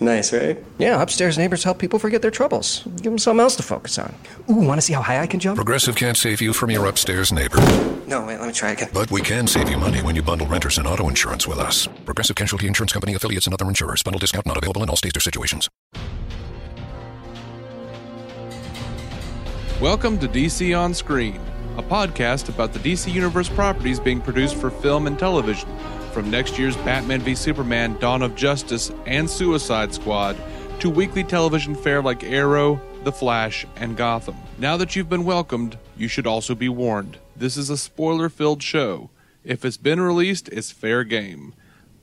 [0.00, 0.56] Nice, right?
[0.78, 2.82] Yeah, upstairs neighbors help people forget their troubles.
[2.96, 4.14] Give them something else to focus on.
[4.50, 5.56] Ooh, want to see how high I can jump?
[5.56, 7.56] Progressive can't save you from your upstairs neighbor,
[8.06, 8.88] No, wait, let me try again.
[8.94, 11.88] but we can save you money when you bundle renters and auto insurance with us.
[12.04, 14.02] Progressive Casualty Insurance Company affiliates and other insurers.
[14.02, 15.68] Bundle discount not available in all states or situations.
[19.80, 21.40] Welcome to DC On Screen,
[21.76, 25.68] a podcast about the DC Universe properties being produced for film and television,
[26.18, 30.36] from next year's Batman v Superman Dawn of Justice and Suicide Squad
[30.80, 34.34] to weekly television fare like Arrow, The Flash, and Gotham.
[34.58, 37.18] Now that you've been welcomed, you should also be warned.
[37.36, 39.10] This is a spoiler filled show.
[39.44, 41.54] If it's been released, it's fair game.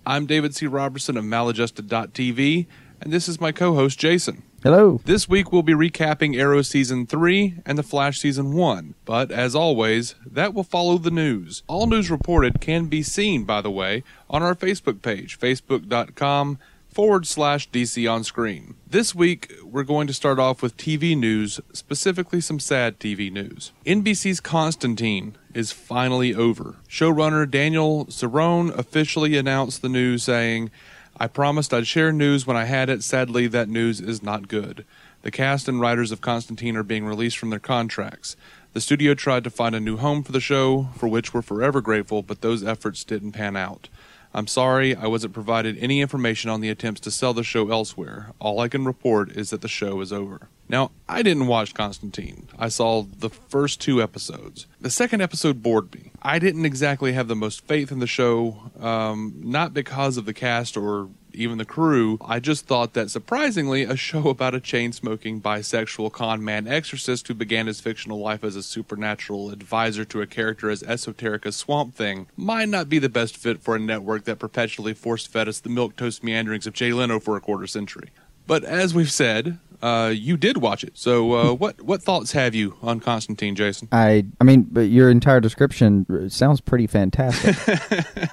[0.06, 0.66] I'm David C.
[0.66, 2.68] Roberson of maladjusted.tv,
[3.02, 4.44] and this is my co host, Jason.
[4.66, 5.00] Hello.
[5.06, 9.54] This week we'll be recapping Arrow Season 3 and The Flash Season 1, but as
[9.54, 11.62] always, that will follow the news.
[11.68, 16.58] All news reported can be seen, by the way, on our Facebook page, facebook.com
[16.90, 18.74] forward slash DC on screen.
[18.90, 23.72] This week we're going to start off with TV news, specifically some sad TV news.
[23.86, 26.78] NBC's Constantine is finally over.
[26.90, 30.72] Showrunner Daniel Cerone officially announced the news saying,
[31.18, 33.02] I promised I'd share news when I had it.
[33.02, 34.86] Sadly, that news is not good.
[35.22, 38.36] The cast and writers of Constantine are being released from their contracts.
[38.74, 41.80] The studio tried to find a new home for the show, for which we're forever
[41.80, 43.88] grateful, but those efforts didn't pan out.
[44.36, 48.34] I'm sorry I wasn't provided any information on the attempts to sell the show elsewhere.
[48.38, 50.50] All I can report is that the show is over.
[50.68, 52.50] Now, I didn't watch Constantine.
[52.60, 54.68] I saw the first two episodes.
[54.82, 56.12] The second episode bored me.
[56.22, 60.34] I didn't exactly have the most faith in the show, um, not because of the
[60.34, 62.18] cast or even the crew.
[62.22, 67.28] I just thought that surprisingly, a show about a chain smoking bisexual con man exorcist
[67.28, 71.56] who began his fictional life as a supernatural advisor to a character as esoteric as
[71.56, 75.48] Swamp Thing might not be the best fit for a network that perpetually force fed
[75.48, 78.10] us the milk toast meanderings of Jay Leno for a quarter century.
[78.48, 80.98] But as we've said, uh, you did watch it.
[80.98, 83.88] So, uh, what what thoughts have you on Constantine, Jason?
[83.92, 87.56] I I mean, but your entire description sounds pretty fantastic.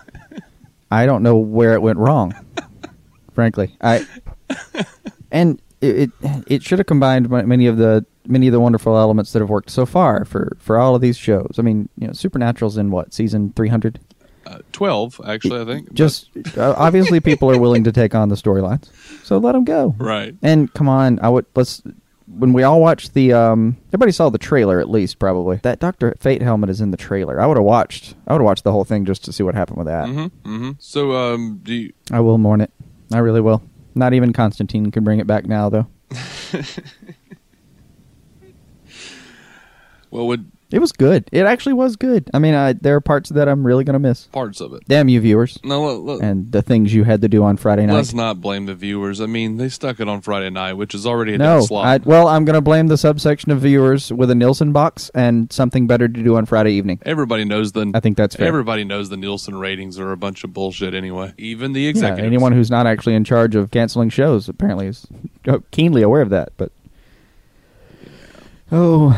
[0.91, 2.35] I don't know where it went wrong.
[3.35, 4.07] Frankly, I
[5.31, 9.33] and it it, it should have combined many of the many of the wonderful elements
[9.33, 11.57] that have worked so far for for all of these shows.
[11.59, 13.99] I mean, you know, Supernatural's in what season three hundred?
[14.47, 15.93] Uh, Twelve, actually, I think.
[15.93, 18.91] Just uh, obviously, people are willing to take on the storylines,
[19.25, 19.95] so let them go.
[19.99, 20.35] Right.
[20.43, 21.83] And come on, I would let's
[22.27, 25.57] when we all watched the um everybody saw the trailer at least probably.
[25.59, 27.41] That Doctor Fate helmet is in the trailer.
[27.41, 29.55] I would have watched I would have watched the whole thing just to see what
[29.55, 30.07] happened with that.
[30.07, 30.55] Mm-hmm.
[30.55, 30.71] Mm-hmm.
[30.79, 32.73] So, um, do you, I will mourn it.
[33.15, 33.63] I really will.
[33.95, 35.87] Not even Constantine can bring it back now though.
[40.11, 41.29] well, would It was good.
[41.33, 42.31] It actually was good.
[42.33, 44.27] I mean, I, there are parts that I'm really going to miss.
[44.29, 44.83] parts of it?
[44.89, 47.85] Damn you viewers No, let, let, and the things you had to do on Friday
[47.87, 47.95] night.
[47.95, 49.21] let's not blame the viewers.
[49.21, 51.87] I mean, they stuck it on Friday night, which is already a no, slot.
[51.87, 55.53] I, well, I'm going to blame the subsection of viewers with a Nielsen box and
[55.53, 57.01] something better to do on Friday evening.
[57.05, 57.91] Everybody knows the.
[57.95, 58.47] I think that's fair.
[58.47, 61.35] Everybody knows the Nielsen ratings are a bunch of bullshit anyway.
[61.37, 65.07] Even the Yeah, anyone who's not actually in charge of canceling shows apparently is
[65.47, 66.53] uh, keenly aware of that.
[66.57, 66.73] But
[68.71, 69.11] oh,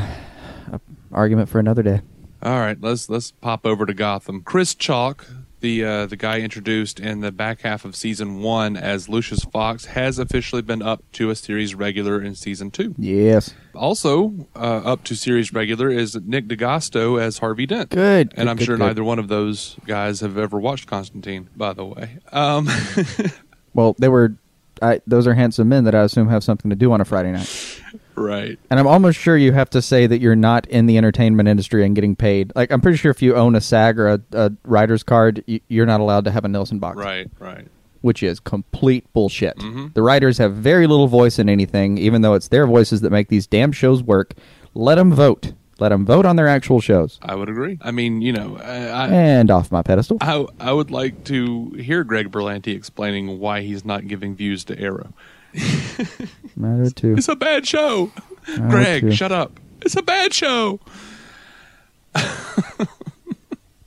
[1.14, 2.00] argument for another day.
[2.42, 4.42] All right, let's let's pop over to Gotham.
[4.42, 5.26] Chris Chalk,
[5.60, 9.86] the uh, the guy introduced in the back half of season one as Lucius Fox,
[9.86, 12.94] has officially been up to a series regular in season two.
[12.98, 17.88] Yes, Also uh, up to series regular is Nick D'Agosto as Harvey Dent.
[17.88, 18.34] good.
[18.36, 18.84] And good, I'm good, sure good.
[18.88, 22.18] neither one of those guys have ever watched Constantine, by the way.
[22.30, 22.68] Um,
[23.74, 24.34] Well, they were.
[24.82, 27.32] I, those are handsome men that I assume have something to do on a Friday
[27.32, 27.80] night.
[28.16, 28.58] Right.
[28.70, 31.84] And I'm almost sure you have to say that you're not in the entertainment industry
[31.84, 32.52] and getting paid.
[32.54, 35.86] Like I'm pretty sure if you own a SAG or a, a writer's card, you're
[35.86, 36.96] not allowed to have a Nielsen box.
[36.96, 37.66] Right, right.
[38.02, 39.56] which is complete bullshit.
[39.58, 39.94] Mhm.
[39.94, 43.28] The writers have very little voice in anything, even though it's their voices that make
[43.28, 44.34] these damn shows work.
[44.74, 45.52] Let them vote.
[45.80, 47.18] Let them vote on their actual shows.
[47.20, 47.78] I would agree.
[47.80, 50.18] I mean, you know, I, I, And off my pedestal.
[50.20, 54.78] I, I would like to hear Greg Berlanti explaining why he's not giving views to
[54.78, 55.12] Arrow.
[56.56, 57.14] Matter too.
[57.16, 58.10] It's a bad show.
[58.48, 59.12] I Greg, too.
[59.12, 59.58] shut up.
[59.82, 60.80] It's a bad show.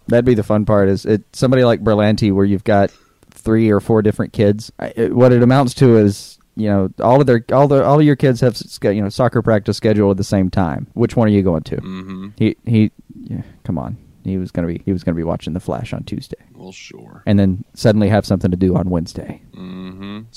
[0.08, 0.88] That'd be the fun part.
[0.90, 2.92] Is it somebody like Berlanti where you've got
[3.32, 4.72] three or four different kids?
[4.80, 8.00] I, it, what it amounts to is you know all of their all the all
[8.00, 10.88] of your kids have you know soccer practice scheduled at the same time.
[10.94, 11.76] Which one are you going to?
[11.78, 12.28] Mm-hmm.
[12.38, 12.92] He he.
[13.24, 13.98] Yeah, come on.
[14.24, 17.24] he was gonna be he was gonna be watching The Flash on Tuesday, Well, sure.
[17.26, 19.42] and then suddenly have something to do on Wednesday.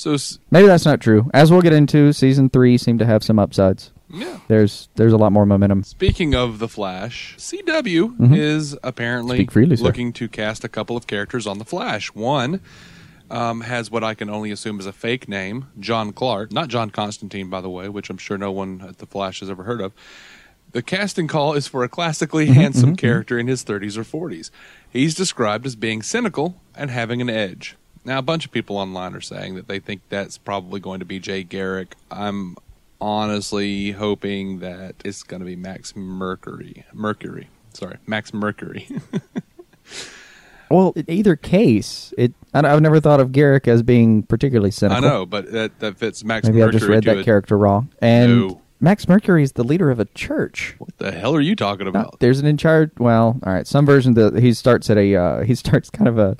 [0.00, 1.28] So, s- Maybe that's not true.
[1.34, 3.92] As we'll get into, season three seemed to have some upsides.
[4.08, 4.38] yeah.
[4.48, 5.82] There's there's a lot more momentum.
[5.84, 8.34] Speaking of the Flash, CW Mhm.
[8.36, 12.14] is apparently freely, looking to cast a couple of characters on the Flash.
[12.14, 12.60] One
[13.30, 16.88] um, has what I can only assume is a fake name, John Clark, not John
[16.90, 19.80] Constantine, by the way, which I'm sure no one at the Flash has ever heard
[19.82, 19.92] of.
[20.72, 24.50] The casting call is for a classically Mm-hmm, handsome character in his 30s or 40s.
[24.88, 27.76] He's described as being cynical and having an edge.
[28.10, 31.06] Now, a bunch of people online are saying that they think that's probably going to
[31.06, 31.94] be Jay Garrick.
[32.10, 32.56] I'm
[33.00, 36.84] honestly hoping that it's going to be Max Mercury.
[36.92, 37.50] Mercury.
[37.72, 38.88] Sorry, Max Mercury.
[40.72, 45.04] Well, in either case, it I, I've never thought of Garrick as being particularly cynical.
[45.04, 46.68] I know, but that, that fits Max Maybe Mercury.
[46.68, 47.24] I just read that it.
[47.24, 47.88] character wrong.
[48.00, 48.62] And No.
[48.78, 50.76] Max Mercury is the leader of a church.
[50.78, 52.20] What the hell are you talking about?
[52.20, 52.92] there's an in charge.
[52.98, 53.66] Well, all right.
[53.66, 56.36] Some version that he starts at a uh, he starts kind of a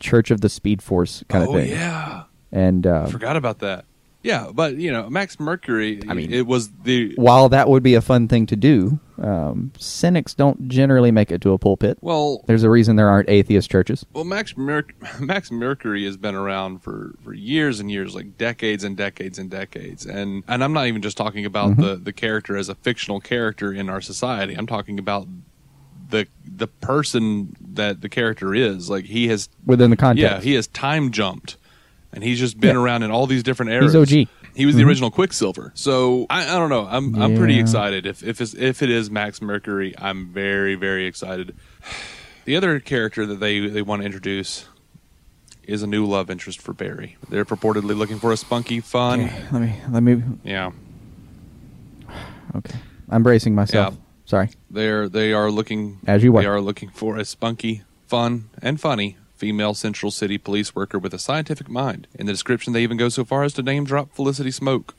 [0.00, 1.70] Church of the Speed Force kind oh of thing.
[1.70, 3.84] yeah, And uh, forgot about that.
[4.22, 6.02] Yeah, but you know, Max Mercury.
[6.06, 9.72] I mean- it was the while that would be a fun thing to do, um,
[9.78, 11.96] cynics don't generally make it to a pulpit.
[12.02, 14.04] well, There's a reason there aren't atheist churches.
[14.12, 18.84] Well, Max Merc- Max Mercury has been around for, for years and years, like decades
[18.84, 20.04] and decades and decades.
[20.04, 21.80] And and I'm not even just talking about Mm-hmm.
[21.82, 24.52] the, the character as a fictional character in our society.
[24.52, 25.28] I'm talking about
[26.10, 28.90] the the person that the character is.
[28.90, 30.22] Like he has Within the context.
[30.22, 31.56] yeah, he has time jumped.
[32.12, 32.82] And he's just been Yeah.
[32.82, 33.92] around in all these different eras.
[33.94, 34.28] He's OG.
[34.56, 34.86] He was the Mhm.
[34.86, 35.70] original Quicksilver.
[35.76, 36.84] So I, I don't know.
[36.90, 38.04] I'm I'm pretty excited.
[38.04, 41.54] If if it's, if it is Max Mercury, I'm very very excited.
[42.46, 44.66] The other character that they they want to introduce
[45.62, 47.16] is a new love interest for Barry.
[47.28, 49.20] They're purportedly looking for a spunky, fun.
[49.20, 50.22] Okay, let me let me.
[50.42, 50.72] Yeah,
[52.56, 52.78] Okay,
[53.08, 53.94] I'm bracing myself.
[53.94, 54.00] Yeah.
[54.30, 54.50] Sorry.
[54.70, 56.40] they're they are looking As you were.
[56.42, 61.12] They are looking for a spunky, fun, and funny female Central City police worker with
[61.14, 62.06] a scientific mind.
[62.14, 64.90] In the description, they even go so far as to name drop Felicity Smoak.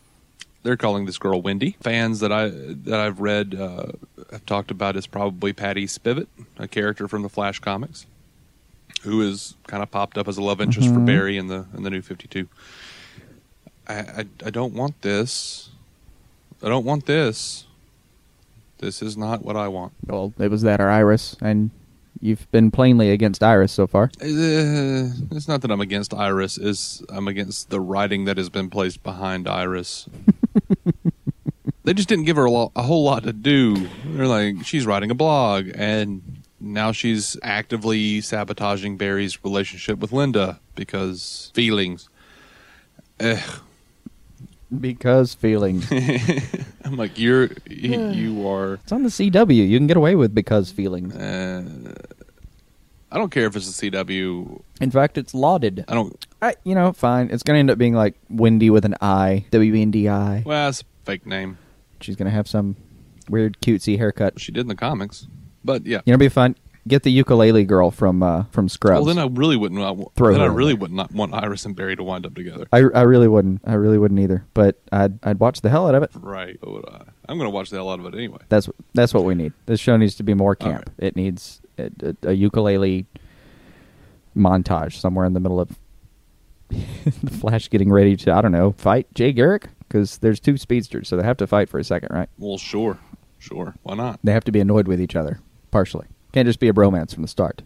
[0.63, 1.77] They're calling this girl Wendy.
[1.81, 3.93] Fans that I that I've read uh,
[4.31, 8.05] have talked about is probably Patty Spivot, a character from the Flash comics,
[9.03, 11.05] who is kind of popped up as a love interest for Mhm.
[11.05, 12.47] Barry in the in the New Fifty Two.
[13.87, 15.69] I, I I don't want this.
[16.61, 17.65] I don't want this.
[18.81, 19.93] This is not what I want.
[20.07, 21.69] Well, it was that or Iris, and
[22.19, 24.05] you've been plainly against Iris so far.
[24.19, 26.57] Uh, it's not that I'm against Iris.
[26.57, 30.09] Is I'm against the writing that has been placed behind Iris.
[31.83, 33.87] they just didn't give her a, a whole lot to do.
[34.03, 40.59] They're like, she's writing a blog, and now she's actively sabotaging Barry's relationship with Linda
[40.73, 42.09] because feelings.
[43.19, 43.61] Ugh.
[44.79, 45.91] Because feelings.
[46.85, 48.75] I'm like, you're you, you are.
[48.75, 49.67] it's on the CW.
[49.67, 51.13] You can get away with because feelings.
[51.13, 51.93] Uh,
[53.11, 54.61] I don't care if it's a CW.
[54.79, 55.83] In fact, it's lauded.
[55.89, 56.25] I don't.
[56.41, 57.29] I, you know, fine.
[57.29, 60.07] It's going to end up being like Wendy with an I, W E N D
[60.07, 60.43] I.
[60.45, 61.57] Well, it's a fake name.
[61.99, 62.77] She's going to have some
[63.29, 64.39] weird cutesy haircut.
[64.39, 65.27] She did in the comics,
[65.65, 66.01] but yeah.
[66.05, 66.55] You know, it'd be fun.
[66.87, 69.05] Get the ukulele girl from uh, from Scrubs.
[69.05, 69.79] Well, then I really wouldn't.
[69.79, 72.65] want- Throw then I really would not want Iris and Barry to wind up together.
[72.71, 73.61] I, I really wouldn't.
[73.67, 74.45] I really wouldn't either.
[74.55, 76.09] But I'd I'd watch the hell out of it.
[76.15, 76.57] Right?
[76.59, 77.03] But would I?
[77.29, 78.39] I'm going to watch the hell out of it anyway.
[78.49, 79.53] That's that's what we need.
[79.67, 80.89] This show needs to be more camp.
[80.97, 81.91] It needs a,
[82.23, 83.05] a, a ukulele
[84.35, 85.77] montage somewhere in the middle of
[86.69, 91.07] the Flash getting ready to I don't know fight Jay Garrick because there's two speedsters,
[91.09, 92.29] so they have to fight for a second, right?
[92.37, 92.97] Well, sure,
[93.39, 93.75] sure.
[93.83, 94.19] Why not?
[94.23, 96.07] They have to be annoyed with each other partially.
[96.31, 97.61] Can't just be a bromance from the start.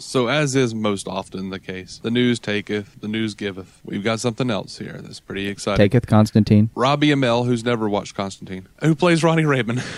[0.00, 3.80] So, as is most often the case, the news taketh, the news giveth.
[3.84, 5.78] We've got something else here that's pretty exciting.
[5.78, 6.70] Taketh Constantine.
[6.76, 9.82] Robbie Amell, who's never watched Constantine, who plays Ronnie Raymond.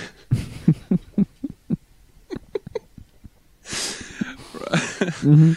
[5.01, 5.53] Mm-hmm.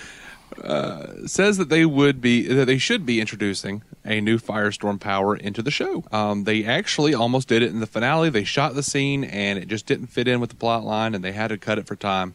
[0.63, 5.35] Uh, says that they would be that they should be introducing a new firestorm power
[5.35, 6.03] into the show.
[6.11, 8.29] Um, they actually almost did it in the finale.
[8.29, 11.23] They shot the scene and it just didn't fit in with the plot line, and
[11.23, 12.33] they had to cut it for time.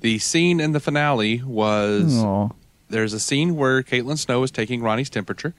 [0.00, 2.48] The scene in the finale was Aw.
[2.88, 5.54] there's a scene where Caitlin Snow is taking Ronnie's temperature,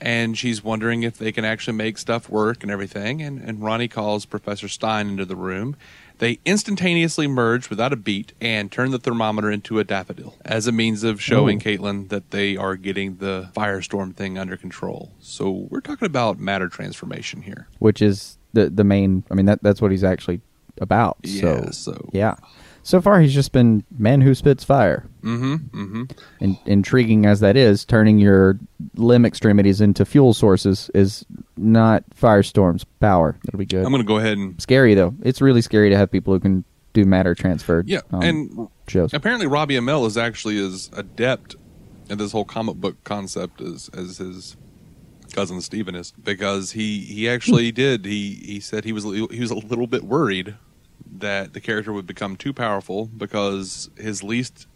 [0.00, 3.22] and she's wondering if they can actually make stuff work and everything.
[3.22, 5.76] And, and Ronnie calls Professor Stein into the room.
[6.18, 10.72] They instantaneously merge without a beat and turn the thermometer into a daffodil as a
[10.72, 11.60] means of showing Ooh.
[11.64, 15.12] Caitlin that they are getting the firestorm thing under control.
[15.20, 17.68] So we're talking about matter transformation here.
[17.78, 19.24] which is the the main.
[19.30, 20.40] I mean, that that's what he's actually
[20.80, 21.18] about.
[21.22, 22.36] Yeah, so, so- yeah.
[22.84, 25.06] So far, he's just been man who spits fire.
[25.22, 25.54] Mm-hmm.
[25.54, 26.02] Mm-hmm.
[26.40, 28.58] In, intriguing as that is, turning your
[28.94, 31.24] limb extremities into fuel sources is
[31.56, 33.38] not Firestorm's power.
[33.44, 33.86] That'll be good.
[33.86, 35.14] I'm going to go ahead and scary though.
[35.22, 36.62] It's really scary to have people who can
[36.92, 37.88] do matter transferred.
[37.88, 39.14] Yeah, um, and shows.
[39.14, 41.56] apparently Robbie Amell is actually as adept
[42.10, 44.56] at this whole comic book concept as as his
[45.32, 49.50] cousin Stephen is because he he actually did he he said he was he was
[49.50, 50.54] a little bit worried
[51.18, 54.66] that the character would become too powerful because his least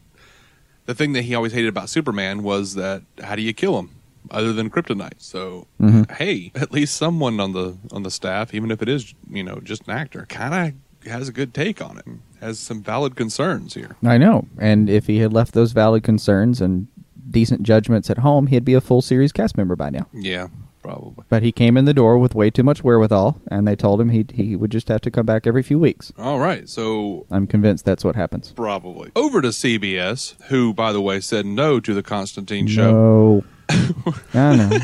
[0.86, 3.90] the thing that he always hated about Superman was that how do you kill him
[4.30, 6.10] other than kryptonite so Mhm.
[6.18, 9.60] hey at least someone on the on the staff even if it is you know
[9.62, 12.04] just an actor kind of has a good take on it
[12.40, 14.46] has some valid concerns here I know.
[14.58, 16.86] And if he had left those valid concerns and
[17.30, 20.06] decent judgments at home, he'd be a full series cast member by now.
[20.12, 20.48] yeah
[20.82, 24.00] probably But he came in the door with way too much wherewithal, and they told
[24.00, 26.12] him he he would just have to come back every few weeks.
[26.18, 28.52] all right so I'm convinced that's what happens.
[28.52, 29.10] Probably.
[29.16, 33.44] Over to CBS, who, by the way, said no to the Constantine show.
[33.70, 34.38] No.
[34.38, 34.78] I know.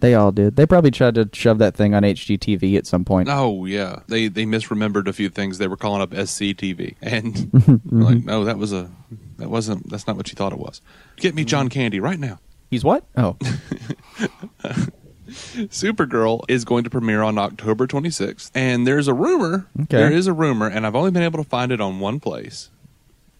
[0.00, 0.56] They all did.
[0.56, 3.28] They probably tried to shove that thing on HGTV at some point.
[3.30, 5.58] Oh yeah, they they misremembered a few things.
[5.58, 7.98] They were calling up SCTV, and mm-hmm.
[7.98, 8.90] we're like, no, that was a
[9.38, 10.82] that wasn't that's not what you thought it was.
[11.16, 12.38] Get me John Candy right now.
[12.70, 13.04] He's what?
[13.16, 13.36] Oh,
[15.28, 19.66] Supergirl is going to premiere on October 26th, and there's a rumor.
[19.82, 19.96] Okay.
[19.98, 22.70] There is a rumor, and I've only been able to find it on one place,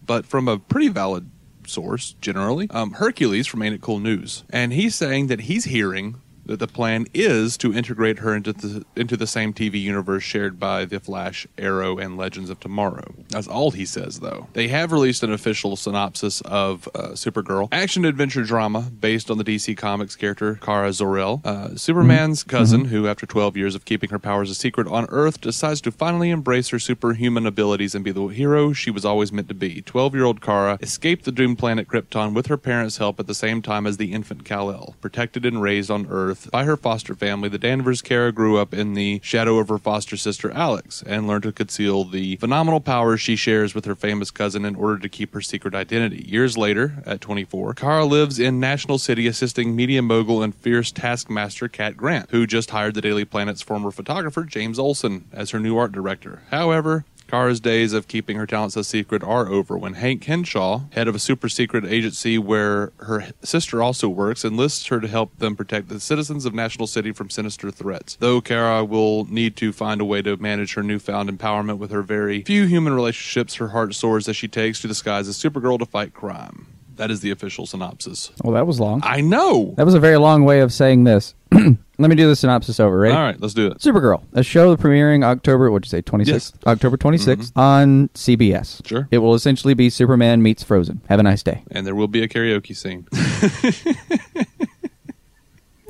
[0.05, 1.29] but from a pretty valid
[1.65, 2.69] source generally.
[2.71, 6.67] Um, Hercules from Ain't It Cool News, and he's saying that he's hearing that the
[6.67, 10.99] plan is to integrate her into the into the same TV universe shared by the
[10.99, 13.13] Flash, Arrow, and Legends of Tomorrow.
[13.29, 14.47] That's all he says, though.
[14.53, 19.43] They have released an official synopsis of uh, Supergirl, action adventure drama based on the
[19.43, 24.19] DC Comics character Kara Zor-El, uh, Superman's cousin, who after 12 years of keeping her
[24.19, 28.27] powers a secret on Earth, decides to finally embrace her superhuman abilities and be the
[28.27, 29.81] hero she was always meant to be.
[29.81, 33.85] 12-year-old Kara escaped the doomed planet Krypton with her parents' help at the same time
[33.85, 37.49] as the infant Kal-El, protected and raised on Earth by her foster family.
[37.49, 41.43] The Danvers Kara grew up in the shadow of her foster sister Alex and learned
[41.43, 45.33] to conceal the phenomenal powers she shares with her famous cousin in order to keep
[45.33, 46.23] her secret identity.
[46.27, 51.67] Years later, at 24, Kara lives in National City assisting media mogul and fierce taskmaster
[51.67, 55.77] Cat Grant, who just hired the Daily Planet's former photographer James Olsen as her new
[55.77, 56.43] art director.
[56.51, 61.07] However, Kara's days of keeping her talents a secret are over when Hank Henshaw, head
[61.07, 65.55] of a super secret agency where her sister also works, enlists her to help them
[65.55, 68.15] protect the citizens of National City from sinister threats.
[68.19, 72.01] Though Kara will need to find a way to manage her newfound empowerment with her
[72.01, 75.79] very few human relationships, her heart soars as she takes to the skies as Supergirl
[75.79, 76.67] to fight crime.
[76.97, 78.31] That is the official synopsis.
[78.43, 79.01] well, that was long.
[79.03, 79.73] I know.
[79.77, 81.33] That was a very long way of saying this.
[81.51, 82.99] Let me do the synopsis over.
[82.99, 83.15] Ready?
[83.15, 83.79] All right, let's do it.
[83.79, 86.27] Supergirl, a show premiering October, what'd you say, 26th?
[86.27, 86.53] Yes.
[86.67, 87.59] October 26th mm-hmm.
[87.59, 88.85] on CBS.
[88.85, 89.07] Sure.
[89.09, 91.01] It will essentially be Superman meets Frozen.
[91.09, 91.63] Have a nice day.
[91.71, 93.07] And there will be a karaoke scene.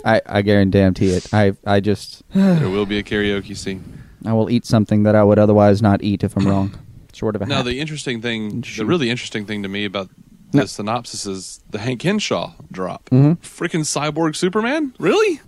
[0.06, 1.34] I, I guarantee it.
[1.34, 4.04] I, I just, there will be a karaoke scene.
[4.26, 6.78] I will eat something that I would otherwise not eat if I'm wrong.
[7.14, 7.66] Short of a Now, hat.
[7.66, 10.10] the interesting thing, the really interesting thing to me about
[10.54, 10.62] No.
[10.62, 13.10] the synopsis is the Hank Henshaw drop.
[13.12, 13.38] Mhm.
[13.40, 14.94] Freaking cyborg Superman?
[15.00, 15.42] Really?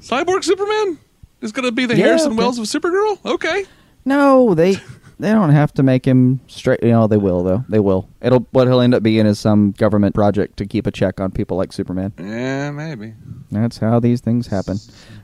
[0.00, 0.98] Cyborg Superman
[1.40, 2.36] is going to be the Yeah, Harrison.
[2.36, 3.18] Wells of Supergirl?
[3.24, 3.64] Okay.
[4.04, 4.78] No, they
[5.18, 6.82] they don't have to make him straight.
[6.82, 7.64] You know, they will though.
[7.68, 8.08] They will.
[8.20, 11.30] It'll what he'll end up being is some government project to keep a check on
[11.30, 12.12] people like Superman.
[12.18, 13.14] Yeah, maybe.
[13.50, 14.78] That's how these things happen.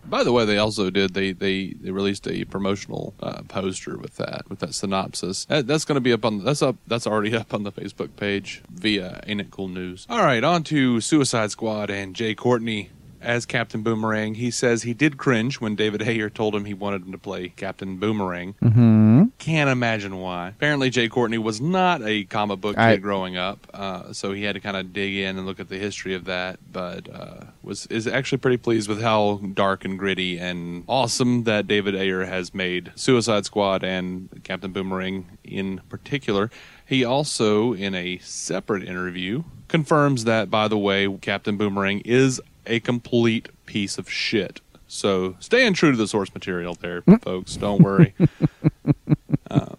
[0.07, 4.17] By the way, they also did they they, they released a promotional uh, poster with
[4.17, 5.45] that with that synopsis.
[5.47, 8.17] That, that's going to be up on that's up that's already up on the Facebook
[8.17, 10.07] page via Ain't It Cool News.
[10.09, 12.91] All right, on to Suicide Squad and Jai Courtney
[13.23, 14.35] as Captain Boomerang.
[14.35, 17.49] He says he did cringe when David Ayer told him he wanted him to play
[17.49, 18.55] Captain Boomerang.
[18.61, 19.25] Hmm.
[19.39, 20.49] Can't imagine why.
[20.49, 24.43] Apparently, Jai Courtney was not a comic book kid I- growing up, uh, so he
[24.45, 26.59] had to kind of dig in and look at the history of that.
[26.71, 31.67] But uh, was is actually pretty pleased with how dark and gritty and awesome that
[31.67, 36.51] David Ayer has made Suicide Squad and Captain Boomerang in particular.
[36.85, 42.81] He also, in a separate interview, confirms that, by the way, Captain Boomerang is a
[42.81, 44.61] complete piece of shit.
[44.87, 47.57] So staying true to the source material there, folks.
[47.57, 48.15] Don't worry.
[49.51, 49.77] um,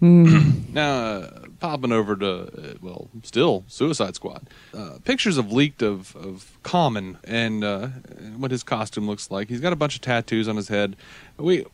[0.72, 4.48] now, uh, popping over to, uh, well, still Suicide Squad.
[4.72, 7.88] Uh, pictures have leaked of, of Common and uh,
[8.36, 9.48] what his costume looks like.
[9.48, 10.96] He's got a bunch of tattoos on his head.
[11.36, 11.66] We,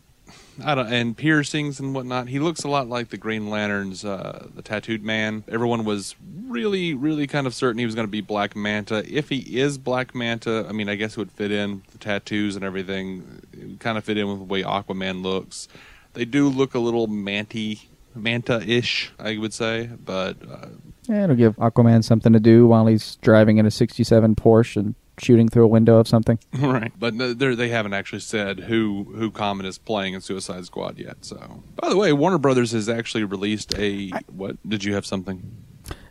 [0.62, 2.28] I don't, and piercings and whatnot.
[2.28, 5.44] He looks a lot like the Green Lantern's, uh, the tattooed man.
[5.48, 6.14] Everyone was
[6.46, 9.04] really, really kind of certain he was going to be Black Manta.
[9.10, 12.56] If he is Black Manta, I mean, I guess it would fit in the tattoos
[12.56, 13.40] and everything.
[13.52, 15.66] It kind of fit in with the way Aquaman looks.
[16.12, 20.66] They do look a little manty, manta-ish, I would say, but uh,
[21.08, 24.94] Yeah, it'll give Aquaman something to do while he's driving in a '67 Porsche and
[25.18, 26.38] shooting through a window of something.
[26.58, 26.92] right.
[26.98, 27.34] But they're-
[27.68, 31.18] haven't actually said who who Common is playing in Suicide Squad yet.
[31.22, 34.56] So, by the way, Warner Brothers has actually released a what?
[34.68, 35.56] Did you have something?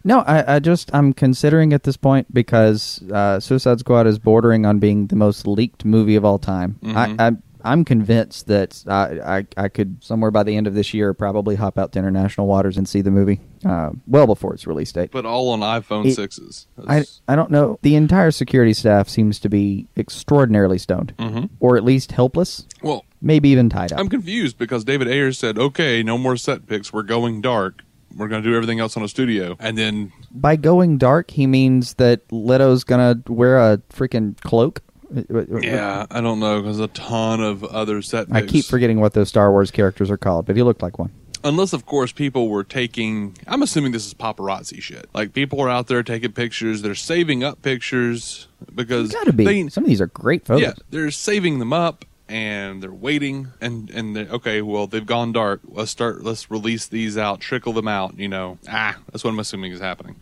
[0.03, 4.65] No, I, I just I'm considering at this point because uh, Suicide Squad is bordering
[4.65, 6.77] on being the most leaked movie of all time.
[6.83, 7.19] Mhm.
[7.19, 7.31] I, I
[7.63, 11.55] I'm convinced that I, I I could somewhere by the end of this year probably
[11.55, 15.11] hop out to international waters and see the movie uh, well before its release date.
[15.11, 16.67] But all on iPhone It- sixes.
[16.87, 17.79] I, I don't know.
[17.81, 21.49] The entire security staff seems to be extraordinarily stoned, Mhm.
[21.59, 23.99] or at least helpless, well, maybe even tied up.
[23.99, 26.91] I'm confused because David Ayers said, "Okay, no more set pics.
[26.91, 27.83] We're going dark.
[28.15, 31.47] We're going to do everything else on a studio." And then By going dark, he
[31.47, 34.81] means that Leto's gonna wear a freaking cloak.
[35.13, 38.27] Yeah, I don't know because a ton of other set.
[38.31, 41.11] I keep forgetting what those Star Wars characters are called, but he looked like one.
[41.45, 43.37] Unless, of course, people were taking.
[43.47, 45.09] I'm assuming this is paparazzi shit.
[45.13, 46.81] Like people are out there taking pictures.
[46.81, 49.43] They're saving up pictures because Got to be.
[49.43, 50.61] They, Some of these are great photos.
[50.61, 55.33] yeah, they're saving them up and they're waiting and and they're, okay, well they've gone
[55.33, 55.59] dark.
[55.65, 56.23] Let's start.
[56.23, 57.41] Let's release these out.
[57.41, 58.17] Trickle them out.
[58.17, 58.57] You know.
[58.69, 60.15] Ah, that's what I'm assuming is happening.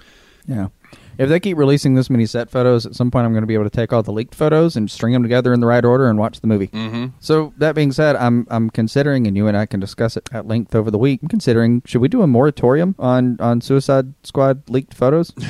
[0.47, 0.69] Yeah.
[1.17, 3.53] If they keep releasing this many set photos, at some point I'm going to be
[3.53, 6.09] able to take all the leaked photos and string them together in the right order
[6.09, 6.67] and watch the movie.
[6.67, 7.07] Mm-hmm.
[7.19, 10.47] So that being said, I'm I'm considering, and you and I can discuss it at
[10.47, 11.21] length over the week.
[11.21, 15.33] I'm considering should we do a moratorium on on Suicide Squad leaked photos?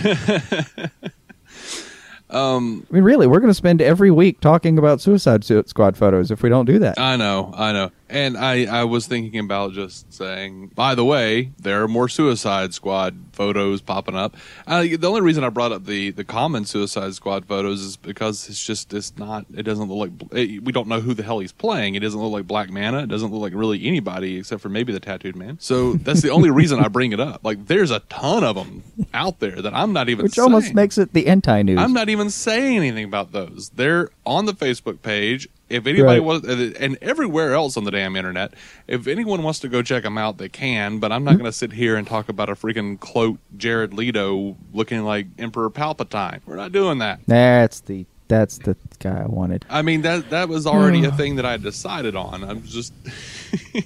[2.32, 6.32] Um, I mean, really, we're going to spend every week talking about Suicide Squad photos
[6.32, 6.98] if we don't do that.
[6.98, 7.92] I know, I know.
[8.12, 12.74] And I, I was thinking about just saying, by the way, there are more Suicide
[12.74, 14.36] Squad photos popping up.
[14.68, 18.50] Uh, the only reason I brought up the, the common Suicide Squad photos is because
[18.50, 21.40] it's just, it's not, it doesn't look like, it, we don't know who the hell
[21.40, 21.96] he's playing.
[21.96, 23.04] It doesn't look like Black Manta.
[23.04, 25.58] It doesn't look like really anybody except for maybe the Tattooed Man.
[25.62, 27.46] So that's the only reason I bring it up.
[27.46, 30.98] Like, there's a ton of them out there that I'm not even which almost makes
[30.98, 31.80] it the anti news.
[31.80, 33.70] I'm not even saying anything about those.
[33.70, 35.48] They're on the Facebook page.
[35.72, 36.24] If anybody Right.
[36.24, 38.54] wants, uh, and everywhere else on the damn internet,
[38.88, 41.00] if anyone wants to go check them out, they can.
[41.00, 41.40] But I'm not mm-hmm.
[41.40, 45.70] going to sit here and talk about a freaking cloaked Jared Leto looking like Emperor
[45.70, 46.42] Palpatine.
[46.46, 47.22] We're not doing that.
[47.28, 49.66] That's the that's the guy I wanted.
[49.70, 52.46] I mean that that was already a thing that I decided on.
[52.46, 52.94] I'm just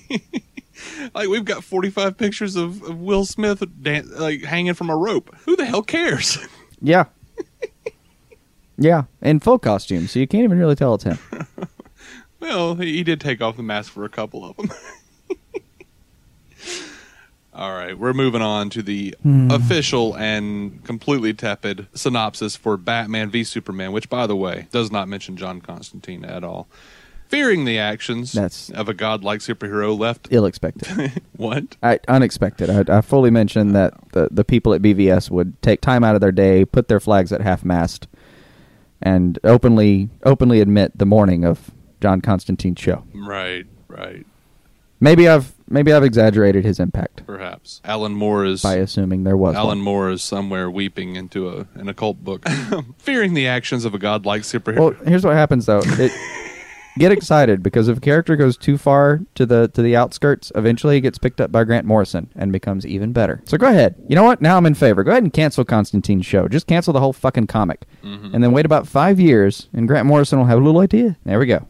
[1.15, 5.35] like we've got 45 pictures of, of Will Smith dan- like hanging from a rope.
[5.45, 6.37] Who the hell cares?
[6.81, 7.05] Yeah.
[8.77, 11.17] yeah, in full costume, so you can't even really tell it's him.
[12.45, 14.69] Well, he, did take off the mask for a couple of them.
[17.55, 19.49] All right, we're moving on to the hmm.
[19.49, 25.07] official and completely tepid synopsis for Batman v Superman, which, by the way, does not
[25.07, 26.67] mention John Constantine at all.
[27.29, 30.27] Fearing the actions That's- of a godlike superhero left.
[30.29, 31.23] Ill expected.
[31.35, 31.77] what?
[31.81, 32.69] I, unexpected.
[32.69, 36.21] I, I fully mentioned that the, the people at BVS would take time out of
[36.21, 38.07] their day, put their flags at half mast,
[39.01, 43.03] and openly openly admit the morning of John Constantine's show.
[43.13, 44.25] Right, right.
[44.99, 49.53] Maybe I've maybe I've exaggerated his impact Perhaps Alan Moore is by assuming there was
[49.55, 49.81] Alan one.
[49.81, 52.47] Moore is somewhere weeping into a an occult book,
[52.97, 54.79] fearing the actions of a godlike superhero.
[54.79, 55.81] Well, here's what happens though.
[55.83, 56.13] It,
[56.97, 60.95] get excited because if a character goes too far to the to the outskirts, eventually
[60.95, 63.41] he gets picked up by Grant Morrison and becomes even better.
[63.45, 63.95] So go ahead.
[64.07, 64.41] You know what?
[64.41, 65.03] Now I'm in favor.
[65.03, 66.47] Go ahead and cancel Constantine's show.
[66.47, 68.33] Just cancel the whole fucking comic, Mm-hmm.
[68.33, 71.17] and then wait about five years, and Grant Morrison will have a little idea.
[71.25, 71.67] There we go.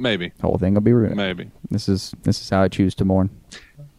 [0.00, 1.16] Maybe, The whole thing will be ruined.
[1.16, 1.50] maybe.
[1.70, 3.30] This is this is how I choose to mourn.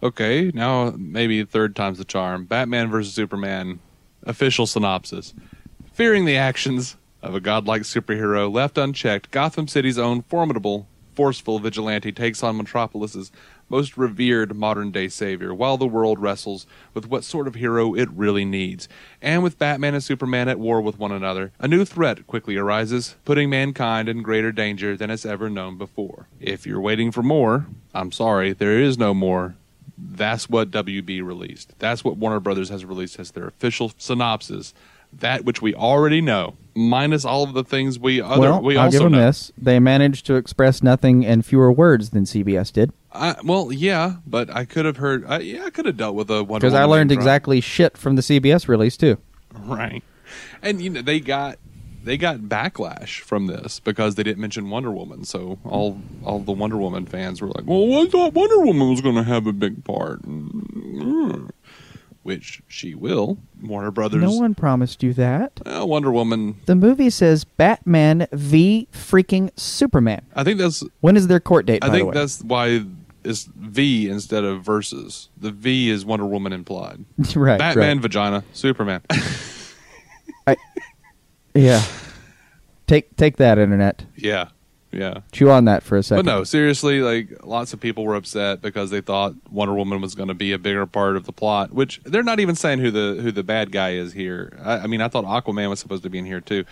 [0.04, 2.46] Okay, now maybe third time's the charm.
[2.46, 3.80] Batman versus Superman
[4.24, 5.34] official synopsis.
[5.94, 12.12] Fearing the actions of a godlike superhero left unchecked, Gotham City's own formidable, forceful vigilante
[12.12, 13.32] takes on Metropolis's
[13.70, 18.10] most revered modern day savior while the world wrestles with what sort of hero it
[18.12, 18.90] really needs.
[19.22, 23.16] And with Batman and Superman at war with one another, a new threat quickly arises,
[23.24, 26.28] putting mankind in greater danger than it's ever known before.
[26.40, 29.56] If you're waiting for more, I'm sorry, there is no more.
[29.98, 31.74] That's what WB released.
[31.80, 34.74] That's what Warner Brothers has released as their official synopsis.
[35.20, 38.86] That which we already know, minus all of the things we other well, we I'll
[38.86, 39.26] also give them know.
[39.26, 39.52] this.
[39.58, 42.92] They managed to express nothing in fewer words than CBS did.
[43.12, 45.26] I, well, yeah, but I could have heard.
[45.28, 48.16] I, yeah, I could have dealt with a Wonder Because I learned exactly shit from
[48.16, 49.18] the CBS release too.
[49.54, 50.02] right,
[50.62, 51.58] and you know they got
[52.04, 55.26] they got backlash from this because they didn't mention Wonder Woman.
[55.26, 59.02] So all all the Wonder Woman fans were like, "Well, I thought Wonder Woman was
[59.02, 61.50] going to have a big part," Mm,
[62.24, 63.38] which she will.
[63.62, 64.22] Warner Brothers.
[64.22, 65.60] No one promised you that.
[65.66, 66.58] Uh, Wonder Woman.
[66.66, 70.26] The movie says Batman v freaking Superman.
[70.36, 70.84] I think that's.
[71.02, 71.84] When is their court date?
[71.84, 72.84] I by the think that's why
[73.24, 75.30] it's V instead of versus.
[75.38, 77.06] The V is Wonder Woman implied.
[77.36, 77.60] Right.
[77.60, 78.02] Batman right.
[78.02, 79.02] vagina Superman.
[80.48, 80.58] I,
[81.54, 81.84] yeah.
[82.88, 84.04] Take take that, internet.
[84.16, 84.50] Yeah,
[84.92, 85.20] yeah.
[85.32, 86.26] Chew on that for a second.
[86.26, 90.16] But no, seriously, like lots of people were upset because they thought Wonder Woman was
[90.16, 91.72] going to be a bigger part of the plot.
[91.74, 94.58] Which they're not even saying who the who the bad guy is here.
[94.64, 96.66] I, I mean, I thought Aquaman was supposed to be in here too.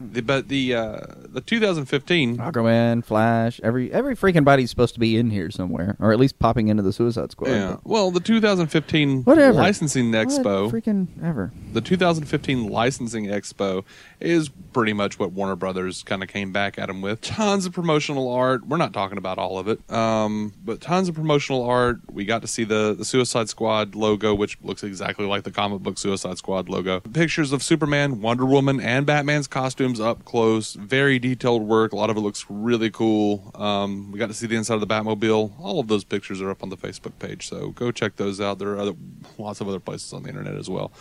[0.00, 5.16] The, but the uh, the 2015 Aquaman, Flash, every every freaking body's supposed to be
[5.16, 7.50] in here somewhere, or at least popping into the Suicide Squad.
[7.50, 9.52] yeah, well, the 2015 Whatever.
[9.52, 11.52] licensing What expo, freaking ever.
[11.72, 13.84] the 2015 licensing expo
[14.18, 17.20] is pretty much what Warner Brothers kind of came back at them with.
[17.20, 18.66] Tons of promotional art.
[18.66, 22.00] We're not talking about all of it, um, but tons of promotional art.
[22.10, 25.80] We got to see the the Suicide Squad logo, which looks exactly like the comic
[25.80, 27.00] book Suicide Squad logo.
[27.00, 30.74] Pictures of Superman, Wonder Woman, and Batman's costumes up close.
[30.74, 31.92] Very detailed work.
[31.92, 33.50] A lot of it looks really cool.
[33.54, 35.52] Um, we got to see the inside of the Batmobile.
[35.60, 38.58] All of those pictures are up on the Facebook page, so go check those out.
[38.58, 38.94] There are other,
[39.38, 40.92] lots of other places on the internet as well.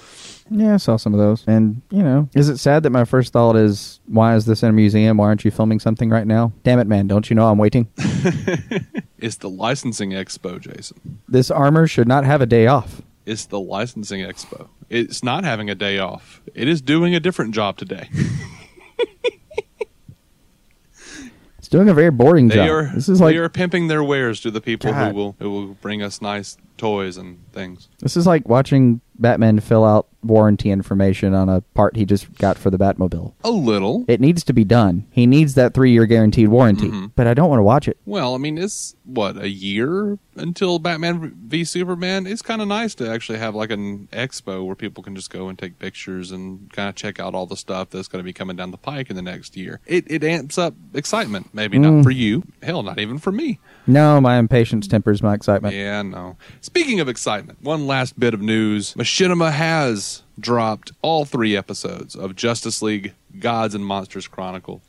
[0.54, 1.46] Yeah, I saw some of those.
[1.48, 4.70] And, you know, is it sad that my first thought is, why is this in
[4.70, 5.16] a museum?
[5.16, 6.52] Why aren't you filming something right now?
[6.64, 7.08] Damn it, man.
[7.08, 7.88] Don't you know I'm waiting?
[9.18, 11.20] It's the licensing expo, Jason.
[11.30, 13.04] this armor should not have a day off.
[13.24, 14.68] It's the licensing expo.
[14.90, 16.42] It's not having a day off.
[16.56, 18.10] It is doing a different job today.
[21.60, 22.70] It's doing a very boring They job.
[22.70, 25.10] are this is like they are pimping their wares to the people God.
[25.12, 27.88] who will who will bring us nice toys and things.
[28.00, 32.58] this is like watching Batman fill out warranty information on a part he just got
[32.58, 33.34] for the Batmobile.
[33.44, 34.06] A little.
[34.08, 35.06] It needs to be done.
[35.12, 37.08] He needs that three year guaranteed warranty, Mm-hmm.
[37.16, 37.98] but I don't want to watch it.
[38.06, 42.26] Well, I mean, it's what a year until Batman v Superman.
[42.28, 45.50] It's kind of nice to actually have like an expo where people can just go
[45.50, 48.34] and take pictures and kind of check out all the stuff that's going to be
[48.34, 49.80] coming down the pike in the next year.
[49.86, 51.50] It it amps up excitement.
[51.54, 51.82] Maybe Mm.
[51.96, 52.44] not for you.
[52.64, 53.60] Hell, not even for me.
[53.88, 55.76] No, my impatience tempers my excitement.
[55.76, 56.38] Yeah, no.
[56.62, 58.94] Speaking of excitement, one last bit of news.
[58.94, 64.82] Machinima has dropped all three episodes of Justice League Gods and Monsters Chronicles.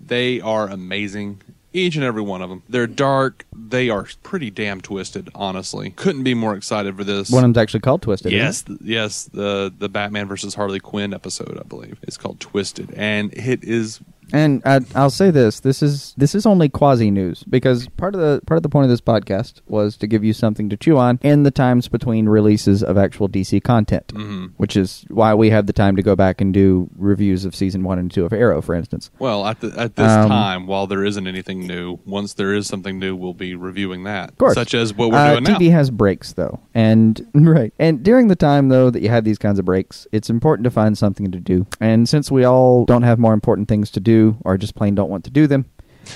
[0.00, 1.42] They are amazing.
[1.72, 2.62] Each and every one of them.
[2.68, 3.44] They're dark.
[3.52, 5.90] They are pretty damn twisted, honestly.
[5.90, 7.30] Couldn't be more excited for this.
[7.30, 8.30] One of them's actually called Twisted.
[8.30, 12.94] Yes, th- yes, the the Batman versus Harley Quinn episode, I believe, is called Twisted,
[12.96, 14.00] and it is?
[14.34, 18.20] And I, I'll say this: this is this is only quasi news because part of
[18.20, 20.98] the part of the point of this podcast was to give you something to chew
[20.98, 24.46] on in the times between releases of actual DC content, Mm-hmm.
[24.56, 27.84] which is why we have the time to go back and do reviews of season
[27.84, 29.10] one and two of Arrow, for instance.
[29.18, 30.66] well at the, at this Um, time.
[30.66, 34.30] While there isn't anything new, once there is something new, we'll be reviewing that.
[34.30, 34.54] Of course.
[34.54, 35.58] such as what we're uh, doing now.
[35.58, 37.72] TV has breaks though, and right.
[37.78, 40.70] And during the time though that you have these kinds of breaks, it's important to
[40.70, 41.66] find something to do.
[41.80, 45.10] And since we all don't have more important things to do, or just plain don't
[45.10, 45.64] want to do them,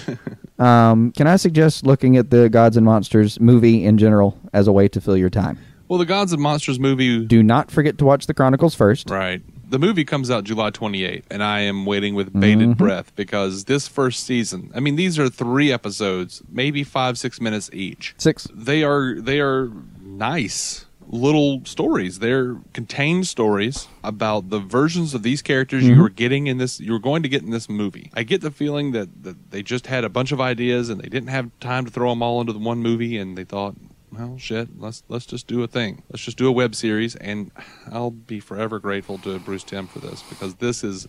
[0.58, 4.72] um, can I suggest looking at the Gods and Monsters movie in general as a
[4.72, 5.58] way to fill your time?
[5.88, 9.08] Well, the Gods and Monsters movie, Do not forget to watch the Chronicles first.
[9.10, 9.40] right?
[9.70, 12.72] The movie comes out July 28th, and I am waiting with bated Mm-hmm.
[12.72, 14.70] breath because this first season.
[14.74, 18.14] I mean, these are three episodes, maybe five, six minutes each.
[18.18, 18.46] Six.
[18.54, 22.18] They are they are nice little stories.
[22.18, 25.94] They're contained stories about the versions of these characters Mm-hmm.
[25.98, 26.80] you are getting in this.
[26.80, 28.10] You're going to get in this movie.
[28.14, 31.08] I get the feeling that, that they just had a bunch of ideas and they
[31.08, 33.74] didn't have time to throw them all into the one movie, and they thought.
[34.10, 34.68] Well, shit.
[34.80, 36.02] Let's let's just do a thing.
[36.10, 37.50] Let's just do a web series, and
[37.92, 41.06] I'll be forever grateful to Bruce Timm for this because this is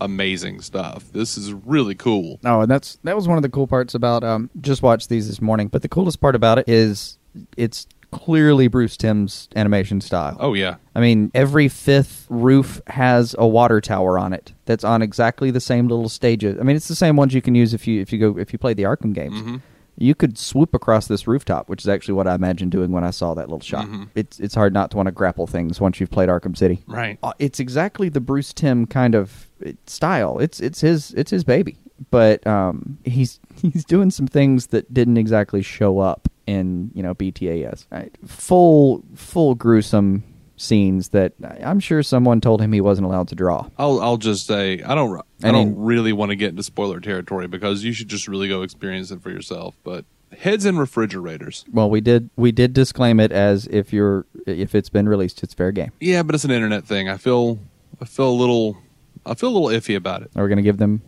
[0.00, 1.10] amazing stuff.
[1.12, 2.38] This is really cool.
[2.44, 5.26] Oh, and that's that was one of the cool parts about um just watched these
[5.28, 5.68] this morning.
[5.68, 7.18] But the coolest part about it is
[7.56, 7.86] it's
[8.24, 10.36] clearly Bruce Timm's animation style.
[10.40, 15.02] Oh yeah, I mean, every fifth roof has a water tower on it that's on
[15.02, 16.58] exactly the same little stages.
[16.60, 18.52] I mean, it's the same ones you can use if you if you go if
[18.52, 19.60] you play the Arkham games.
[19.98, 23.08] You could swoop across this rooftop, which is actually what I imagined doing when I
[23.10, 23.88] saw that little shot.
[24.14, 26.82] It's it's hard not to want to grapple things once you've played Arkham City.
[26.86, 27.18] right.
[27.22, 30.38] Uh, It's exactly the Bruce Timm kind of uh, style.
[30.38, 31.78] It's it's his it's his baby,
[32.10, 37.14] but um, he's he's doing some things that didn't exactly show up in you know
[37.14, 37.86] BTAS.
[37.90, 38.14] Right?
[38.26, 40.24] Full full gruesome
[40.56, 43.68] scenes that I'm sure someone told him he wasn't allowed to draw.
[43.78, 47.00] I'll I'll just say I don't I I don't really want to get into spoiler
[47.00, 49.76] territory because you should just really go experience it for yourself.
[49.84, 50.04] But
[50.36, 51.64] heads in refrigerators.
[51.72, 55.54] Well, we did we did disclaim it as if you're if it's been released, it's
[55.54, 55.92] fair game.
[56.00, 57.08] Yeah, but it's an internet thing.
[57.08, 57.58] I feel
[58.00, 58.78] I feel a little
[59.24, 60.30] I feel a little iffy about it.
[60.36, 61.02] Are we going to give them?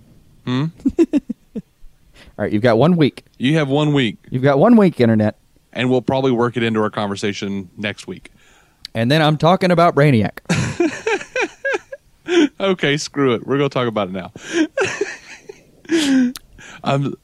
[0.44, 0.66] Hmm?
[2.38, 3.24] All right, you've got one week.
[3.38, 5.37] You have one week, You've got one week, internet,
[5.72, 8.31] and we'll probably work it into our conversation next week.
[8.94, 10.38] and then I'm talking about Brainiac.
[12.61, 13.46] Okay, screw it.
[13.46, 14.33] We're gonna talk about it now.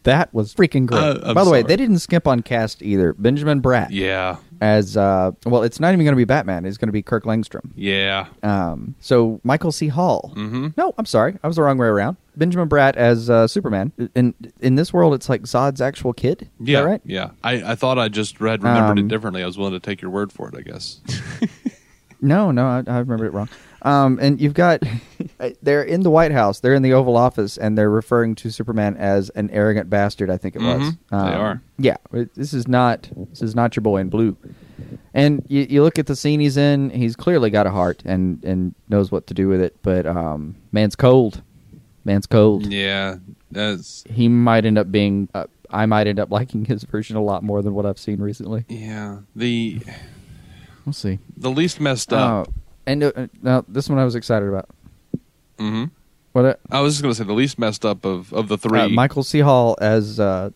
[0.05, 0.99] That was freaking great.
[0.99, 1.69] Uh, I'm By the way, sorry.
[1.69, 3.13] they didn't skip on cast either.
[3.15, 5.63] Benjamin Bratt yeah, as uh, well.
[5.63, 6.65] It's not even going to be Batman.
[6.65, 7.71] It's going to be Kirk Langstrom.
[7.77, 8.27] yeah.
[8.43, 9.89] Um, so Michael C.
[9.89, 10.33] Hall.
[10.37, 10.69] Mm-hmm.
[10.77, 12.17] No, I'm sorry, I was the wrong way around.
[12.37, 13.93] Benjamin Bratt as uh, Superman.
[14.15, 16.43] In in this world, it's like Zod's actual kid.
[16.43, 17.01] Is Yeah, that right?
[17.05, 17.31] yeah.
[17.43, 19.43] I, I thought I just read remembered Um, it differently.
[19.43, 20.55] I was willing to take your word for it.
[20.57, 21.01] I guess.
[22.21, 23.51] No, no, I, I remember it wrong.
[23.83, 24.83] Um, and you've got
[25.63, 28.97] they're in the White House, they're in the Oval Office, and they're referring to Superman
[28.97, 30.31] as an arrogant bastard.
[30.31, 30.81] I think it was.
[30.81, 31.63] Mhm, they Um, are.
[31.77, 31.97] Yeah,
[32.35, 34.39] this is not this is not your boy in blue.
[35.13, 38.43] And you, you look at the scene he's in; he's clearly got a heart and
[38.43, 39.77] and knows what to do with it.
[39.83, 41.43] But um, man's cold.
[42.05, 42.67] Man's cold.
[42.67, 43.17] yeah,
[43.51, 45.29] that's He might end up being.
[45.35, 48.21] Uh, I might end up liking his version a lot more than what I've seen
[48.21, 48.65] recently.
[48.69, 49.81] yeah the
[50.85, 51.19] We'll see.
[51.37, 52.49] the least messed up.
[52.49, 52.51] Uh,
[52.87, 54.69] and uh, now this one I was excited about.
[55.59, 55.85] hmm
[56.33, 56.45] What?
[56.45, 58.81] Uh, I was just gonna say the least messed up of of the three.
[58.81, 59.41] Uh, Michael C.
[59.41, 60.21] Hall as.
[60.21, 60.51] Uh,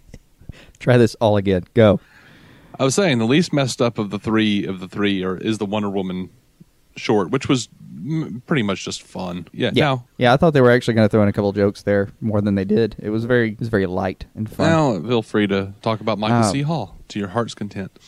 [0.78, 1.64] try this all again.
[1.74, 2.00] Go.
[2.78, 5.58] I was saying the least messed up of the three of the three or is
[5.58, 6.28] the Wonder Woman
[6.96, 7.68] short, which was
[8.46, 9.46] pretty much just fun.
[9.52, 9.70] Yeah.
[9.72, 10.34] Yeah, Now, yeah.
[10.34, 12.54] I thought they were actually going to throw in a couple jokes there more than
[12.54, 12.96] they did.
[12.98, 14.68] It was very, it was very light and fun.
[15.02, 16.62] now feel free to talk about Michael Uh, C.
[16.62, 17.90] Hall to your heart's content.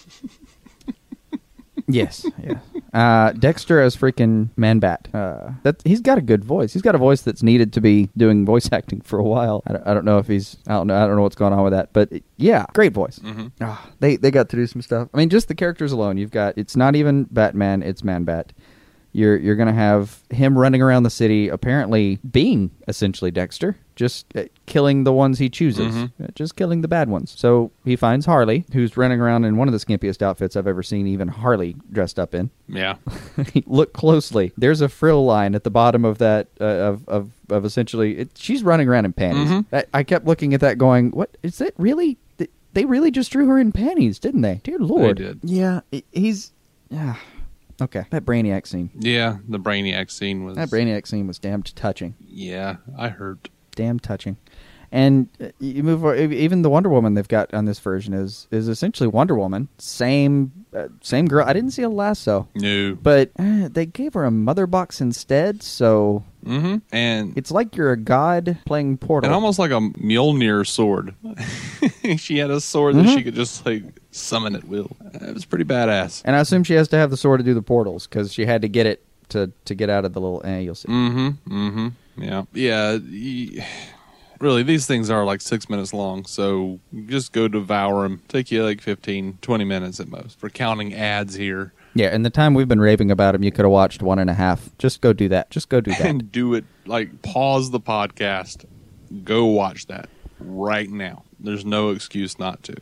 [1.89, 2.59] yes, yeah.
[2.93, 5.09] Uh, Dexter as freaking Man Bat.
[5.15, 6.73] Uh, that he's got a good voice.
[6.73, 9.63] He's got a voice that's needed to be doing voice acting for a while.
[9.67, 10.57] I don't, I don't know if he's.
[10.67, 10.97] I don't know.
[10.97, 11.93] I don't know what's going on with that.
[11.93, 13.19] But yeah, great voice.
[13.19, 13.53] Mhm.
[13.61, 15.09] Ah, they they got to do some stuff.
[15.13, 16.17] I mean, just the characters alone.
[16.17, 16.57] You've got.
[16.57, 17.83] It's not even Batman.
[17.83, 18.53] It's Man Bat.
[19.17, 24.45] You're you're gonna have him running around the city, apparently being essentially Dexter, just uh,
[24.67, 26.13] killing the ones he chooses, Mhm.
[26.23, 27.33] Uh, just killing the bad ones.
[27.35, 30.83] So he finds Harley, who's running around in one of the skimpiest outfits I've ever
[30.83, 32.51] seen, even Harley dressed up in.
[32.69, 32.97] Yeah.
[33.67, 34.53] Look closely.
[34.59, 38.19] There's a frill line at the bottom of that uh, of of of essentially.
[38.19, 39.49] It, she's running around in panties.
[39.49, 39.65] Mhm.
[39.73, 42.19] I, I kept looking at that, going, "What is it really?"
[42.75, 44.61] They really just drew her in panties, didn't they?
[44.63, 45.17] Dear Lord.
[45.17, 45.41] They did.
[45.43, 45.81] Yeah,
[46.13, 46.53] he's.
[46.91, 47.17] Yeah.
[47.81, 48.91] Okay, that Brainiac scene.
[48.99, 49.37] Yeah.
[49.49, 50.57] The Brainiac scene was.
[50.57, 52.15] That Brainiac scene was damned touching.
[52.27, 53.51] Yeah, I heard.
[53.75, 54.39] Damn touching.
[54.93, 58.69] And uh, you move even the Wonder Woman they've got on this version is is
[58.69, 61.45] essentially Wonder Woman, same uh, same girl.
[61.47, 62.95] I didn't see a lasso, No.
[62.95, 65.63] but uh, they gave her a mother box instead.
[65.63, 66.77] So Mm-hmm.
[66.93, 69.27] And it's like you're a god playing Portal.
[69.27, 71.13] and almost like a Mjolnir sword.
[72.19, 73.17] she had a sword that Mm-hmm.
[73.17, 73.83] she could just like
[74.17, 74.97] summon at will.
[75.15, 76.23] It was pretty badass.
[76.25, 78.47] and I assume she has to have the sword to do the portals because she
[78.47, 80.41] had to get it to to get out of the little.
[80.45, 80.89] Eh, you'll see.
[80.89, 81.69] Mm-hmm.
[81.69, 82.23] Mm-hmm.
[82.23, 82.43] Yeah.
[82.53, 82.99] Yeah.
[83.03, 83.67] y-
[84.39, 88.21] Really, these things are like six minutes long, so just go devour them.
[88.29, 91.73] Take you like 15, 20 minutes at most for counting ads here.
[91.95, 94.29] Yeah, in the time we've been raving about him, you could have watched one and
[94.29, 94.69] a half.
[94.77, 95.49] Just go do that.
[95.49, 96.03] Just go do that.
[96.03, 98.67] And do it like pause the podcast,
[99.25, 101.25] go watch that right now.
[101.41, 102.75] There's no excuse not to.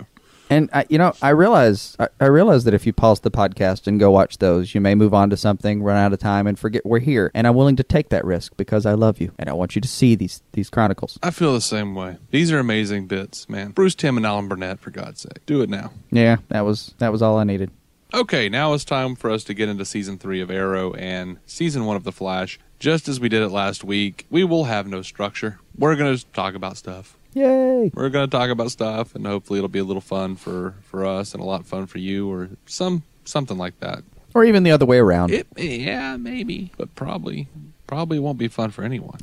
[0.54, 3.88] And I, you know, I realize I, I realize that if you pause the podcast
[3.88, 6.56] and go watch those, you may move on to something, run out of time, and
[6.56, 7.32] forget we're here.
[7.34, 9.80] And I'm willing to take that risk because I love you and I want you
[9.80, 11.18] to see these these chronicles.
[11.24, 12.18] I feel the same way.
[12.30, 13.72] These are amazing bits, man.
[13.72, 15.44] Bruce Timm and Alan Burnett, for God's sake.
[15.44, 15.90] Do it now.
[16.12, 17.72] Yeah, that was that was all I needed.
[18.12, 21.84] Okay, now it's time for us to get into season three of Arrow and season
[21.84, 22.60] one of The Flash.
[22.78, 25.58] Just as we did it last week, we will have no structure.
[25.76, 27.16] We're going to talk about stuff.
[27.34, 27.90] Yay!
[27.92, 31.04] We're going to talk about stuff, and hopefully it'll be a little fun for, for
[31.04, 34.02] us and a lot of fun for you, or some something like that.
[34.34, 35.32] Or even the other way around.
[35.32, 37.48] It, yeah, maybe, but probably
[37.86, 39.18] probably won't be fun for anyone.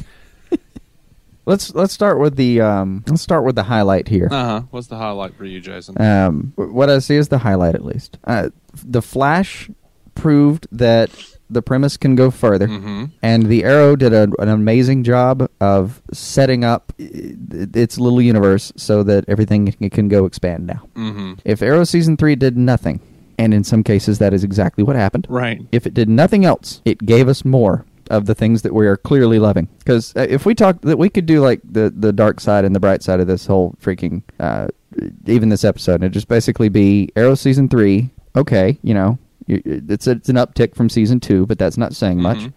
[1.46, 4.30] let's let's start with the um, let's start with the highlight here.
[4.32, 4.62] Uh huh.
[4.72, 6.00] What's the highlight for you, Jason?
[6.02, 8.18] Um, what I see is the highlight, at least.
[8.24, 9.70] Uh, the Flash
[10.16, 11.10] proved that
[11.52, 13.06] the premise can go further, mm-hmm.
[13.22, 19.04] and the Arrow did a, an amazing job of setting up its little universe so
[19.04, 20.88] that everything can go expand now.
[20.96, 21.34] Mm-hmm.
[21.46, 23.00] If Arrow season three did nothing,
[23.38, 25.26] and in some cases that is exactly what happened.
[25.30, 25.62] Right.
[25.72, 28.98] If it did nothing else, it gave us more of the things that we are
[28.98, 29.68] clearly loving.
[29.80, 32.76] Because uh, if we talk that we could do like the the dark side and
[32.76, 34.68] the bright side of this whole freaking uh,
[35.26, 38.12] even this episode, and it just basically be Arrow season three.
[38.36, 39.18] Okay, you know,
[39.66, 42.40] it's it's an uptick from season two, but that's not saying much.
[42.40, 42.54] Mhm.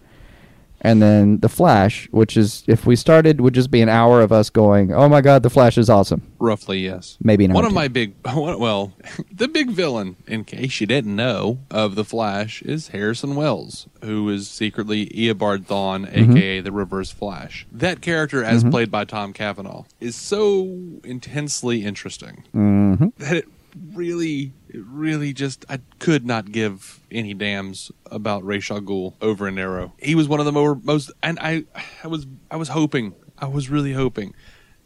[0.81, 4.31] And then the Flash, which is if we started, would just be an hour of
[4.31, 7.17] us going, "Oh my God, the Flash is awesome." Roughly, yes.
[7.23, 7.75] Maybe an One of two.
[7.75, 8.93] my big, well,
[9.33, 14.29] the big villain, in case you didn't know, of the Flash is Harrison Wells, who
[14.29, 16.37] is secretly Eobard Thawne, Mm-hmm.
[16.37, 17.65] aka the Reverse Flash.
[17.71, 23.07] That character, as played by Tom Cavanagh, is so intensely interesting Mm-hmm.
[23.17, 23.45] that it
[23.93, 29.57] really, really just, I could not give any damns about Ra's al Ghul over an
[29.59, 29.93] Arrow.
[29.99, 31.65] He was one of the more, most, and I,
[32.03, 34.33] I was, I was hoping, I was really hoping,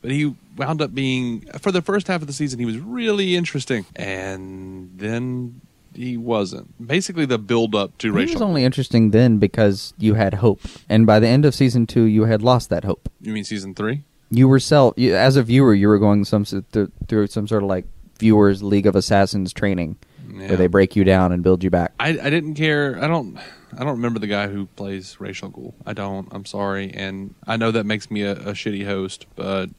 [0.02, 2.60] but he wound up being for the first half of the season.
[2.60, 5.62] He was really interesting, and then
[5.93, 6.86] he wasn't.
[6.86, 11.06] Basically, the build up to He was only interesting then because you had hope, and
[11.06, 13.10] by the end of season two, you had lost that hope.
[13.21, 14.04] You mean season three?
[14.32, 15.73] You were self you, as a viewer.
[15.73, 17.86] You were going some s- th- through some sort of like
[18.19, 19.97] viewers League of Assassins training,
[20.32, 20.49] Yeah.
[20.49, 21.93] where they break you down and build you back.
[21.99, 22.97] I, I didn't care.
[23.01, 23.38] I don't.
[23.71, 25.73] I don't remember the guy who plays Ra's al Ghul.
[25.86, 26.27] I don't.
[26.32, 29.69] I'm sorry, and I know that makes me a, a shitty host, but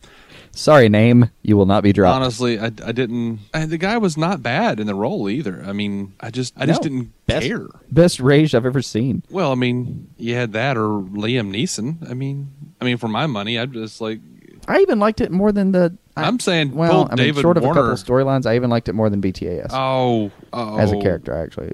[0.52, 2.14] Sorry, name you will not be dropped.
[2.16, 3.40] honestly, I, I didn't.
[3.54, 5.62] I, the guy was not bad in the role either.
[5.66, 7.66] I mean, I just I just didn't Best- care.
[7.90, 9.22] Best rage I've ever seen.
[9.30, 12.08] Well, I mean, you had that or Liam Neeson.
[12.08, 12.50] I mean,
[12.80, 14.20] I mean, for my money, I'd just like
[14.68, 15.96] I even liked it more than the.
[16.16, 18.70] I, I'm saying well, pull I mean, David short of a couple storylines, I even
[18.70, 21.00] liked it more than BTAS Oh, oh, as a oh.
[21.00, 21.34] character.
[21.34, 21.72] Actually,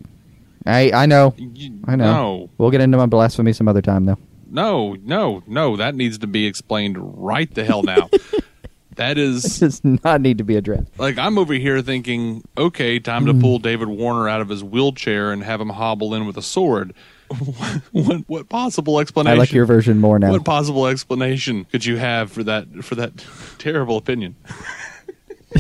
[0.67, 2.05] I I know, You- I know.
[2.05, 4.19] No, We'll get into my blasphemy some other time, though.
[4.51, 5.77] no, no, no.
[5.77, 8.09] That needs to be explained right the hell now.
[8.97, 10.99] that is does not need to be addressed.
[10.99, 13.41] like I'm over here thinking, okay, time to mm-hmm.
[13.41, 16.95] pull David Warner out of his wheelchair and have him hobble in with a sword.
[17.93, 20.31] what what possible I like your version more now.
[20.31, 23.25] What possible explanation could you have for that for that
[23.59, 24.37] terrible opinion?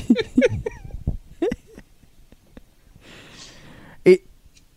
[4.04, 4.22] it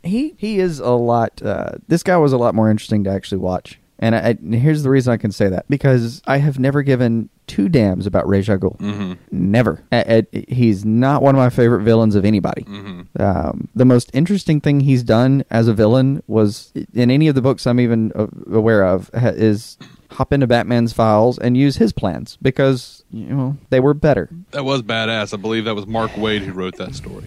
[0.04, 3.39] he he is a lot uh, this guy was a lot more interesting to actually
[3.39, 6.82] watch and I, I, here's the reason I can say that because I have never
[6.84, 8.78] given two damns about Ray Ghul.
[8.78, 9.14] Mm-hmm.
[9.32, 9.84] Never.
[9.92, 12.64] A- a- he's not one of my favorite villains of anybody.
[12.64, 13.22] Mm-hmm.
[13.22, 17.42] Um, the most interesting thing he's done as a villain was in any of the
[17.42, 18.12] books I'm even
[18.52, 19.78] aware of ha- is
[20.12, 24.30] hop into Batman's files and use his plans because you know they were better.
[24.52, 25.34] That was badass.
[25.34, 27.26] I believe that was Mark Waid who wrote that story.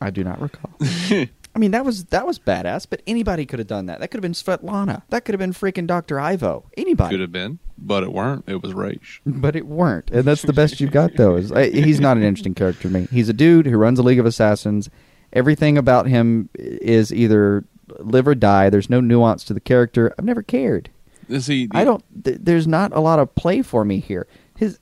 [0.00, 0.70] I do not recall.
[1.54, 4.00] I mean, that was that was badass, but anybody could have done that.
[4.00, 5.02] That could have been Svetlana.
[5.10, 6.64] That could have been freaking Doctor Ivo.
[6.76, 7.14] Anybody.
[7.14, 8.44] Could have been, but it weren't.
[8.48, 9.20] It was Ra's.
[9.24, 11.14] But it weren't, and that's the best you've got.
[11.16, 13.08] Though is I, he's not an interesting character to me.
[13.10, 14.90] He's a dude who runs a League of Assassins.
[15.32, 17.64] Everything about him is either
[17.98, 18.70] live or die.
[18.70, 20.12] There's no nuance to the character.
[20.18, 20.90] I've never cared.
[21.38, 22.04] See, I don't.
[22.24, 24.26] Th- there's not a lot of play for me here.
[24.56, 24.78] His,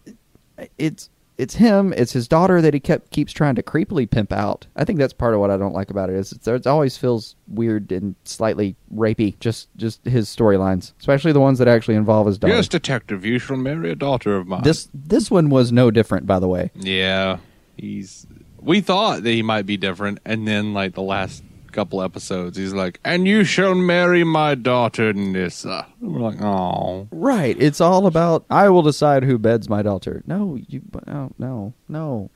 [0.79, 1.09] it's
[1.39, 1.93] it's him.
[1.97, 4.67] It's his daughter that he kept keeps trying to creepily pimp out.
[4.77, 6.17] I think that's part of what I don't like about it.
[6.17, 9.39] Is it's, it always feels weird and slightly rapey.
[9.41, 12.55] Just just his storylines, especially the ones that actually involve his daughter.
[12.55, 14.63] Yes, detective, you shall marry a daughter of mine.
[14.63, 16.71] This this one was no different, by the way.
[16.75, 17.39] yeah,
[17.77, 18.27] he's.
[18.61, 22.73] We thought that he might be different, and then like the last couple episodes, he's
[22.73, 27.57] like, "And you shall marry my daughter Nyssa." And we're like, "Oh, Right.
[27.61, 30.23] It's all about I will decide who beds my daughter.
[30.27, 32.31] No, you no no no.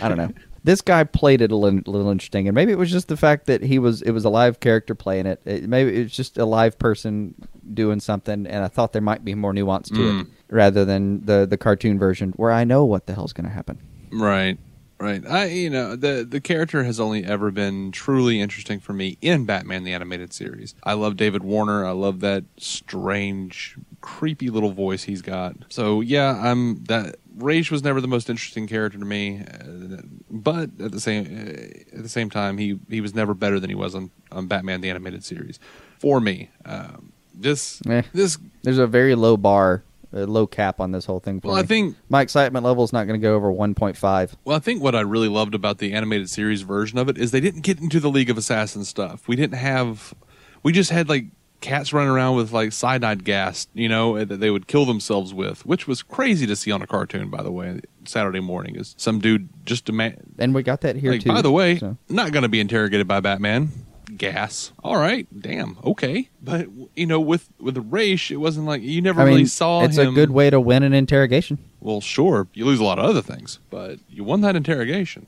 [0.00, 0.32] I don't know.
[0.64, 3.46] This guy played it a little, little interesting, and maybe it was just the fact
[3.46, 5.40] that he was it was a live character playing it.
[5.44, 7.34] it maybe it was just a live person
[7.74, 10.26] doing something, and I thought there might be more nuance to it Mm.
[10.50, 13.78] rather than the the cartoon version where I know what the hell's going to happen.
[14.12, 14.56] Right.
[15.02, 15.26] Right.
[15.26, 19.44] I you know, the the character has only ever been truly interesting for me in
[19.46, 20.76] Batman the animated series.
[20.84, 21.84] I love David Warner.
[21.84, 25.56] I love that strange, creepy little voice he's got.
[25.70, 30.70] So, yeah, I'm that Ra's was never the most interesting character to me, uh, but
[30.80, 33.76] at the same uh, at the same time he he was never better than he
[33.76, 35.58] was on, on Batman the animated series.
[35.98, 38.02] For me, um, this Eh.
[38.12, 39.82] this There's a very low bar,
[40.12, 41.40] a low cap on this whole thing.
[41.42, 44.34] Well, I think my excitement level is not going to go over 1.5.
[44.44, 47.30] Well, I think what I really loved about the animated series version of it is
[47.30, 49.26] they didn't get into the League of Assassins stuff.
[49.28, 50.14] We didn't have,
[50.62, 51.26] we just had like
[51.60, 55.32] cats running around with like cyanide gas, you know, eh, that they would kill themselves
[55.32, 57.30] with, which was crazy to see on a cartoon.
[57.30, 60.34] By the way, Saturday morning is some dude just demand.
[60.38, 61.28] And we got that here Like, too.
[61.28, 61.96] by the way, so.
[62.08, 63.70] not going to be interrogated by Batman.
[64.22, 64.70] Gas.
[64.84, 66.28] All right, damn, okay.
[66.40, 69.96] But you know, with with Ra's, it wasn't like you never I really saw it's
[69.98, 70.10] him.
[70.10, 71.58] a good way to win an interrogation.
[71.82, 75.26] Well, sure, you lose a lot of other things, but you won that interrogation.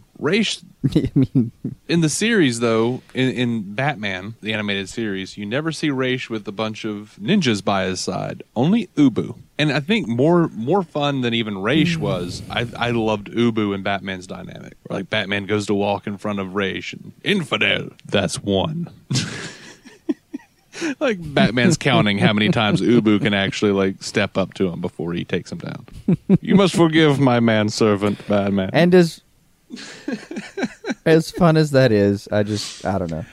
[0.95, 1.51] I mean,
[1.89, 6.47] in the series, though, in, in Batman, the animated series, you never see Ra's with
[6.47, 8.45] a bunch of ninjas by his side.
[8.55, 9.37] Only Ubu.
[9.59, 12.03] And I think more more fun than even Ra's hmm.
[12.03, 14.75] was, I, I loved Ubu and Batman's dynamic.
[14.89, 18.91] Like Batman goes to walk in front of Raish and infidel, that's one.
[21.01, 25.13] like Batman's counting how many times Ubu can actually like step up to him before
[25.13, 25.87] he takes him down.
[26.41, 28.71] you must forgive my manservant, Batman.
[28.73, 29.21] and as
[31.07, 33.25] as fun as that is, I just I don't know.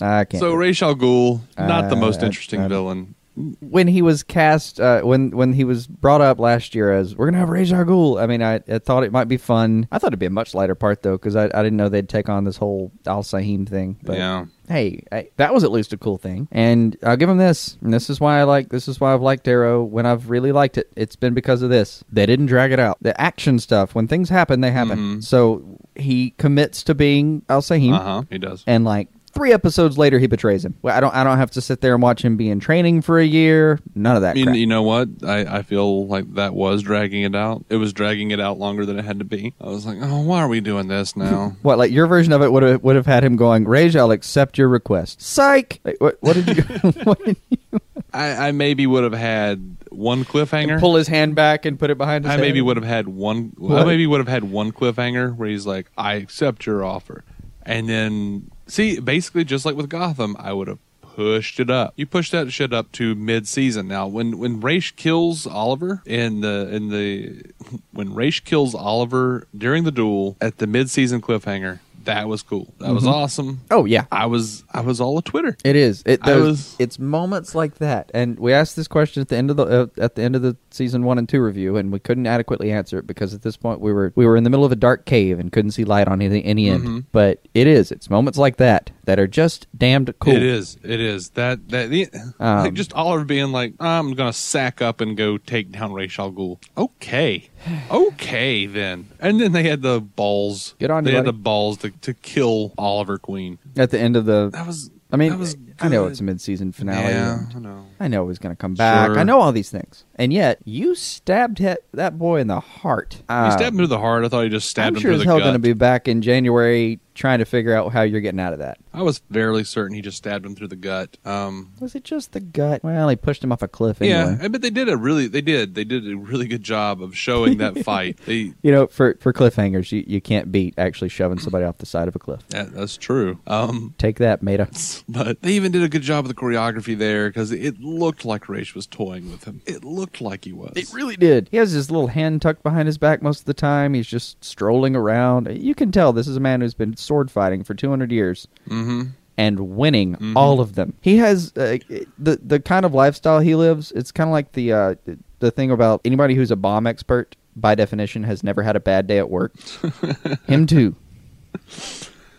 [0.00, 0.40] I can't.
[0.40, 3.14] So Ra's al Ghul, not the Uh, most interesting I'm- villain.
[3.60, 7.26] When he was cast, uh, when when he was brought up last year as we're
[7.26, 9.86] gonna have Ra's al Ghul, I mean, I, I thought it might be fun.
[9.92, 12.08] I thought it'd be a much lighter part though, because I, I didn't know they'd
[12.08, 13.96] take on this whole Al Sah-him thing.
[14.02, 14.46] But Yeah.
[14.68, 16.48] hey, I, that was at least a cool thing.
[16.50, 17.76] And I'll give him this.
[17.82, 18.70] And this is why I like.
[18.70, 20.90] This is why I've liked Arrow when I've really liked it.
[20.96, 22.02] It's been because of this.
[22.10, 22.98] They didn't drag it out.
[23.00, 24.98] The action stuff, when things happen, they happen.
[24.98, 25.24] Mhm.
[25.24, 25.62] So
[25.94, 28.22] he commits to being Al Sah-him Uh huh.
[28.30, 28.64] He does.
[28.66, 29.08] and like
[29.38, 30.74] Three episodes later, he betrays him.
[30.84, 31.14] I don't.
[31.14, 33.78] I don't have to sit there and watch him be in training for a year.
[33.94, 34.36] None of that.
[34.36, 34.56] You, crap.
[34.56, 35.08] you know what?
[35.24, 37.64] I, I feel like that was dragging it out.
[37.68, 39.54] It was dragging it out longer than it had to be.
[39.60, 41.56] I was like, oh, why are we doing this now?
[41.62, 44.10] What like your version of it would have would have had him going, Rage, I'll
[44.10, 45.20] accept your request.
[45.20, 45.80] Psych.
[45.84, 46.62] Like, what, what did you?
[47.04, 47.58] what did you
[48.12, 50.80] I, I maybe would have had one cliffhanger.
[50.80, 52.40] pull his hand back and put it behind his I head?
[52.40, 53.52] maybe would have had one.
[53.70, 57.24] I maybe would have had one cliffhanger where he's like, "I accept your offer,"
[57.62, 60.78] and then see, basically, just like with Gotham, I would have
[61.18, 61.94] pushed it up.
[61.96, 63.88] You push that shit up to mid-season.
[63.88, 67.42] Now, when when Ra's kills Oliver in the in the
[67.92, 72.72] when Ra's kills Oliver during the duel at the mid-season cliffhanger, that was cool.
[72.80, 73.60] That was awesome.
[73.70, 74.06] Oh yeah.
[74.10, 75.56] I was I was all a Twitter.
[75.64, 76.02] It is.
[76.06, 79.50] It those- was- It's moments like that, and we asked this question at the end
[79.50, 81.98] of the uh, at the end of the season one and two review, and we
[81.98, 84.64] couldn't adequately answer it because at this point we were we were in the middle
[84.64, 86.82] of a dark cave and couldn't see light on any any end.
[86.82, 86.98] Mm-hmm.
[87.12, 87.92] But it is.
[87.92, 90.36] It's moments like that that are just damned cool.
[90.36, 90.76] It is.
[90.82, 91.30] It is.
[91.30, 95.38] That that the, Um, like just Oliver being like, I'm gonna sack up and go
[95.38, 96.58] take down Ra's al Ghul.
[96.76, 97.48] Okay,
[97.90, 99.08] okay then.
[99.18, 100.74] And then they had the balls.
[100.78, 103.58] Get on, They you had the balls to, to kill Oliver Queen.
[103.78, 104.50] At the end of the.
[104.50, 104.90] That was.
[105.10, 107.14] I mean, that was I know it's a mid-season finale.
[107.14, 107.86] Yeah, I know.
[107.98, 109.06] I know he's going to come back.
[109.08, 109.18] Sure.
[109.18, 113.14] I know all these things, and yet you stabbed he- that boy in the heart.
[113.18, 114.24] He Uh, stabbed him through the heart.
[114.24, 115.44] I thought he just stabbed I'm him sure through the hell gut.
[115.44, 118.60] going to be back in January trying to figure out how you're getting out of
[118.60, 118.78] that.
[118.94, 121.16] I was fairly certain he just stabbed him through the gut.
[121.24, 122.84] Um, Was it just the gut?
[122.84, 124.38] Well, he pushed him off a cliff anyway.
[124.40, 127.16] yeah, but they did a really, they did, they did a really good job of
[127.16, 128.18] showing that fight.
[128.24, 131.86] They, You know, for for cliffhangers, you, you can't beat actually shoving somebody off the
[131.86, 132.46] side of a cliff.
[132.50, 133.40] that, that's true.
[133.48, 134.68] Um, Take that, Meta.
[135.08, 138.48] But they even did a good job of the choreography there because it looked like
[138.48, 139.60] Ra's was toying with him.
[139.66, 140.72] It looked like he was.
[140.76, 141.48] It really did.
[141.50, 143.94] He has his little hand tucked behind his back most of the time.
[143.94, 145.48] He's just strolling around.
[145.50, 149.02] You can tell this is a man who's been sword fighting for 200 years Mm-hmm.
[149.36, 150.94] and winning all of them.
[151.00, 151.78] He has uh,
[152.18, 153.92] the the kind of lifestyle he lives.
[153.92, 154.94] It's kind of like the uh,
[155.40, 159.06] the thing about anybody who's a bomb expert by definition has never had a bad
[159.06, 159.52] day at work.
[160.46, 160.94] Him too.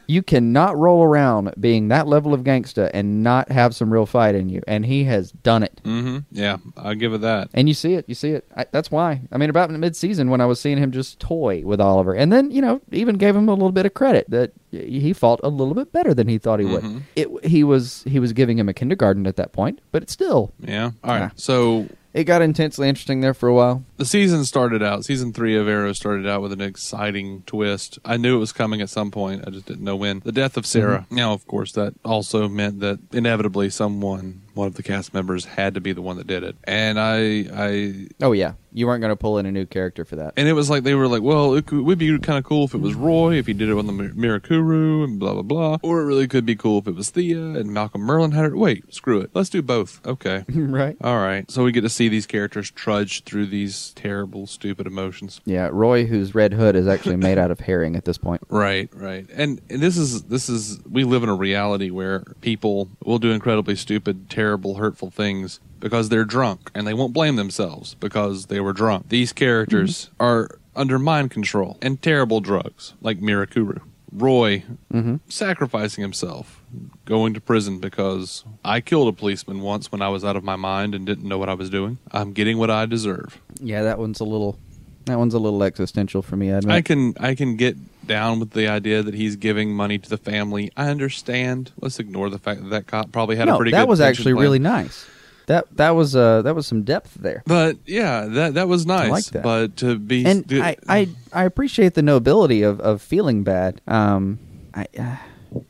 [0.10, 4.34] You cannot roll around being that level of gangsta and not have some real fight
[4.34, 5.80] in you, and he has done it.
[5.84, 6.18] Mm-hmm.
[6.32, 7.50] Yeah, I'll give it that.
[7.54, 8.44] And you see it, you see it.
[8.58, 9.22] I, that's why.
[9.32, 12.50] I mean, about mid-season when I was seeing him just toy with Oliver, and then
[12.50, 15.76] you know even gave him a little bit of credit that he fought a little
[15.76, 17.04] bit better than he thought he would.
[17.16, 20.52] It he was he was giving him a kindergarten at that point, but it still
[20.60, 20.92] Yeah.
[21.04, 21.20] All right.
[21.20, 21.30] Yeah.
[21.36, 23.84] So it got intensely interesting there for a while.
[23.98, 25.06] the season started out.
[25.06, 28.00] Season three of Arrow started out with an exciting twist.
[28.04, 29.44] I knew it was coming at some point.
[29.48, 30.22] I just didn't know when.
[30.22, 31.00] The death of Sara.
[31.02, 31.16] Mm-hmm.
[31.16, 35.74] Now, of course, that also meant that inevitably someone, one of the cast members, had
[35.76, 36.56] to be the one that did it.
[36.64, 40.18] And I, I Oh yeah, you weren't going to pull in a new character for
[40.18, 40.34] that.
[40.38, 42.66] And it was like they were like, well, it could, would be kind of cool
[42.66, 45.42] if it was Roy, if he did it on the Mir- Mirakuru, and blah blah
[45.42, 45.78] blah.
[45.82, 48.56] Or it really could be cool if it was Thea and Malcolm Merlyn had it.
[48.56, 50.06] Wait, screw it, let's do both.
[50.06, 50.98] Okay, right?
[51.02, 51.50] all right.
[51.50, 55.42] So we get to see these characters trudge through these terrible, stupid emotions.
[55.46, 58.42] Yeah, Roy, whose red hood is actually made out of herring at this point.
[58.50, 59.26] Right, right.
[59.34, 63.32] And, and this is this is we live in a reality where people will do
[63.32, 68.62] incredibly stupid, terrible, hurtful things because they're drunk and they won't blame themselves because they
[68.62, 69.10] were drunk.
[69.10, 70.24] These characters mm-hmm.
[70.24, 73.82] are under mind control and terrible drugs like Mirakuru.
[74.14, 74.64] Roy
[74.94, 75.18] mm-hmm.
[75.28, 76.64] sacrificing himself,
[77.04, 80.56] going to prison because I killed a policeman once when I was out of my
[80.56, 81.98] mind and didn't know what I was doing.
[82.12, 83.42] I'm getting what I deserve.
[83.60, 84.58] Yeah, that one's a little
[85.06, 86.52] that one's a little existential for me.
[86.52, 86.76] I admit.
[86.76, 90.18] I can I can get down with the idea that he's giving money to the
[90.18, 90.72] family.
[90.76, 91.72] I understand.
[91.80, 94.02] Let's ignore the fact that that cop probably had no, a pretty No, that was
[94.02, 94.44] actually plan.
[94.44, 95.06] really nice.
[95.48, 97.42] That that was uh that was some depth there.
[97.48, 99.10] But yeah, that that was nice.
[99.10, 99.44] like that.
[99.44, 103.82] But to be and I, I I appreciate the nobility of, of feeling bad.
[103.88, 104.38] Um,
[104.76, 105.16] I uh,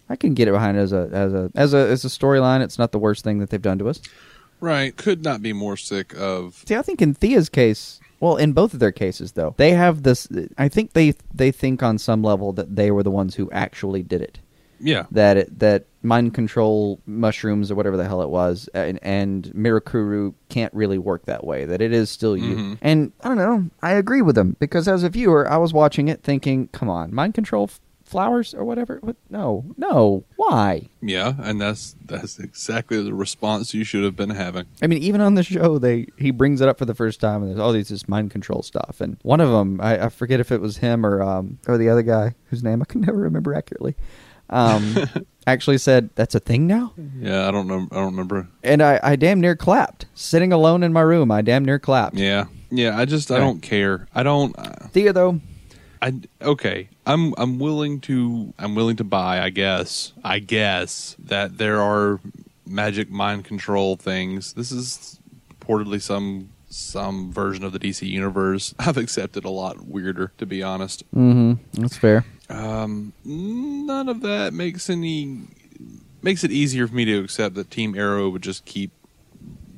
[0.10, 2.62] I can get it behind it as a as a as a as a storyline.
[2.62, 4.02] It's not the worst thing that they've done to us.
[4.60, 8.54] right could not be more sick of See, I think in Thea's case, well, in
[8.54, 10.28] both of their cases though, they have this.
[10.58, 14.04] I think they they think on some level that they were the ones who actually
[14.04, 14.40] did it.
[14.80, 19.44] yeah That it, that mind control mushrooms or whatever the hell it was, and, and
[19.54, 21.66] Mirakuru can't really work that way.
[21.66, 22.56] That it is still you.
[22.56, 22.78] Mhm.
[22.82, 23.70] And I don't know.
[23.82, 27.14] I agree with them because as a viewer, I was watching it thinking, "Come on,
[27.14, 27.70] mind control
[28.10, 29.16] flowers or whatever." What?
[29.30, 30.24] No, no.
[30.36, 30.90] Why?
[31.02, 34.66] yeah, and that's that's exactly the response you should have been having.
[34.82, 37.42] I mean, even on the show, they he brings it up for the first time,
[37.42, 39.00] and there's all these this mind control stuff.
[39.00, 41.90] And one of them, I, I forget if it was him or um or the
[41.90, 43.96] other guy whose name I can never remember accurately,
[44.50, 44.96] um,
[45.48, 47.88] actually said, "That's a thing now." Yeah, I don't know.
[47.92, 48.48] I don't remember.
[48.64, 50.06] And I, I damn near clapped.
[50.14, 52.16] Sitting alone in my room, I damn near clapped.
[52.18, 52.98] Yeah, yeah.
[52.98, 54.08] I just I don't care.
[54.14, 54.58] I don't.
[54.58, 55.40] Uh, Thea, though,
[56.02, 56.90] I okay.
[57.06, 59.42] I'm I'm willing to I'm willing to buy.
[59.42, 62.20] I guess I guess that there are
[62.66, 64.54] magic mind control things.
[64.54, 65.20] This is
[65.54, 68.74] reportedly some some version of the DC universe.
[68.80, 71.04] I've accepted a lot weirder, to be honest.
[71.16, 71.82] Mm-hmm.
[71.82, 72.26] That's fair.
[72.50, 75.42] Um, none of that makes any
[76.22, 78.92] makes it easier for me to accept that Team Arrow would just keep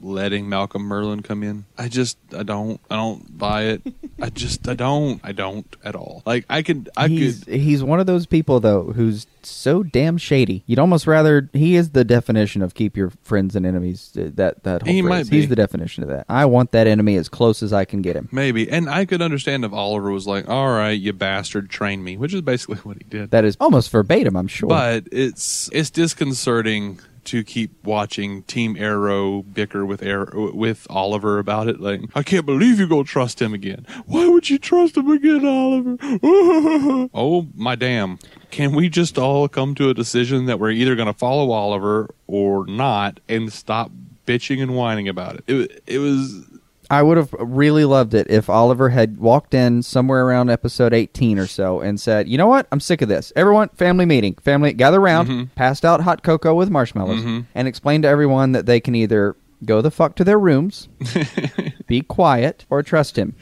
[0.03, 1.65] letting Malcolm Merlyn come in.
[1.77, 3.81] I just I don't I don't buy it.
[4.21, 6.23] I just I don't I don't at all.
[6.25, 10.17] Like I could I he's, could he's one of those people though who's so damn
[10.17, 10.63] shady.
[10.67, 14.11] You'd almost rather he is the definition of keep your friends and enemies.
[14.17, 15.09] uh, That that whole He phrase.
[15.09, 15.37] might be.
[15.39, 16.25] He's the definition of that.
[16.29, 18.29] I want that enemy as close as I can get him.
[18.31, 22.17] maybe and I could understand if Oliver was like, "All right, you bastard, train me,"
[22.17, 23.31] which is basically what he did.
[23.31, 24.35] That is almost verbatim.
[24.35, 24.69] I'm sure.
[24.69, 31.67] But it's it's disconcerting to keep watching Team Arrow bicker with Arrow, with Oliver about
[31.67, 31.79] it.
[31.79, 33.85] Like, I can't believe you're gonna trust him again.
[34.05, 35.97] Why would you trust him again, Oliver?
[37.13, 38.19] oh my damn!
[38.49, 42.65] Can we just all come to a decision that we're either gonna follow Oliver or
[42.67, 43.91] not, and stop
[44.25, 45.43] bitching and whining about it?
[45.47, 46.45] It, it was
[46.91, 51.39] I would have really loved it if Oliver had walked in somewhere around episode 18
[51.39, 52.67] or so and said, "You know what?
[52.69, 53.31] I'm sick of this.
[53.33, 55.43] Everyone, family meeting, family gather around, mm-hmm.
[55.55, 57.39] passed out hot cocoa with marshmallows, mm-hmm.
[57.55, 60.89] and explained to everyone that they can either go the fuck to their rooms,
[61.87, 63.35] be quiet, or trust him."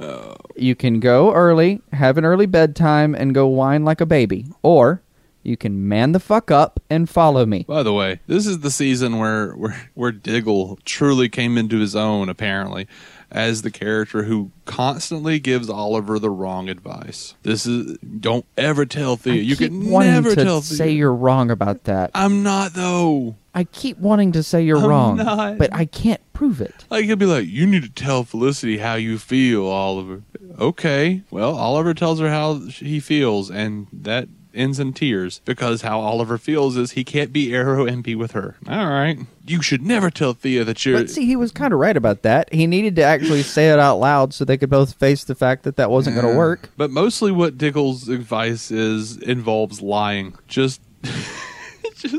[0.00, 0.34] Oh.
[0.56, 5.02] You can go early, have an early bedtime, and go whine like a baby, or
[5.42, 7.64] you can man the fuck up and follow me.
[7.68, 11.94] By the way, this is the season where where where Diggle truly came into his
[11.96, 12.86] own, apparently,
[13.30, 17.34] as the character who constantly gives Oliver the wrong advice.
[17.42, 19.34] This is don't ever tell Thea.
[19.34, 20.76] I you can never tell Thea.
[20.76, 22.10] say you're wrong about that.
[22.14, 23.36] I'm not though.
[23.54, 25.58] I keep wanting to say you're I'm wrong, not.
[25.58, 26.86] but I can't prove it.
[26.88, 30.22] Like he'll be like, "You need to tell Felicity how you feel, Oliver."
[30.58, 36.00] Okay, well, Oliver tells her how he feels, and that ends in tears because how
[36.00, 38.56] Oliver feels is he can't be Arrow and be with her.
[38.68, 40.98] All right, you should never tell Thea that you're.
[40.98, 42.52] But see, he was kind of right about that.
[42.52, 45.62] He needed to actually say it out loud so they could both face the fact
[45.64, 46.70] that that wasn't going to work.
[46.76, 50.34] But mostly, what Diggle's advice is involves lying.
[50.48, 50.80] Just,
[51.96, 52.16] just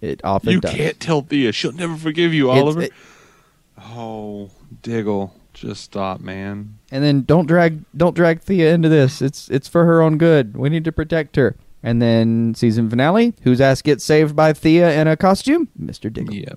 [0.00, 0.72] It often you does.
[0.74, 2.82] can't tell Thea; she'll never forgive you, Oliver.
[2.82, 2.92] it-
[3.80, 4.50] oh,
[4.82, 6.78] Diggle, just stop, man.
[6.90, 9.22] and then don't drag don't drag Thea into this.
[9.22, 10.56] It's it's for her own good.
[10.56, 11.56] We need to protect her.
[11.82, 15.68] And then season finale, whose ass gets saved by Thea in a costume?
[15.80, 16.12] Mr.
[16.12, 16.34] Diggle.
[16.34, 16.54] Yeah.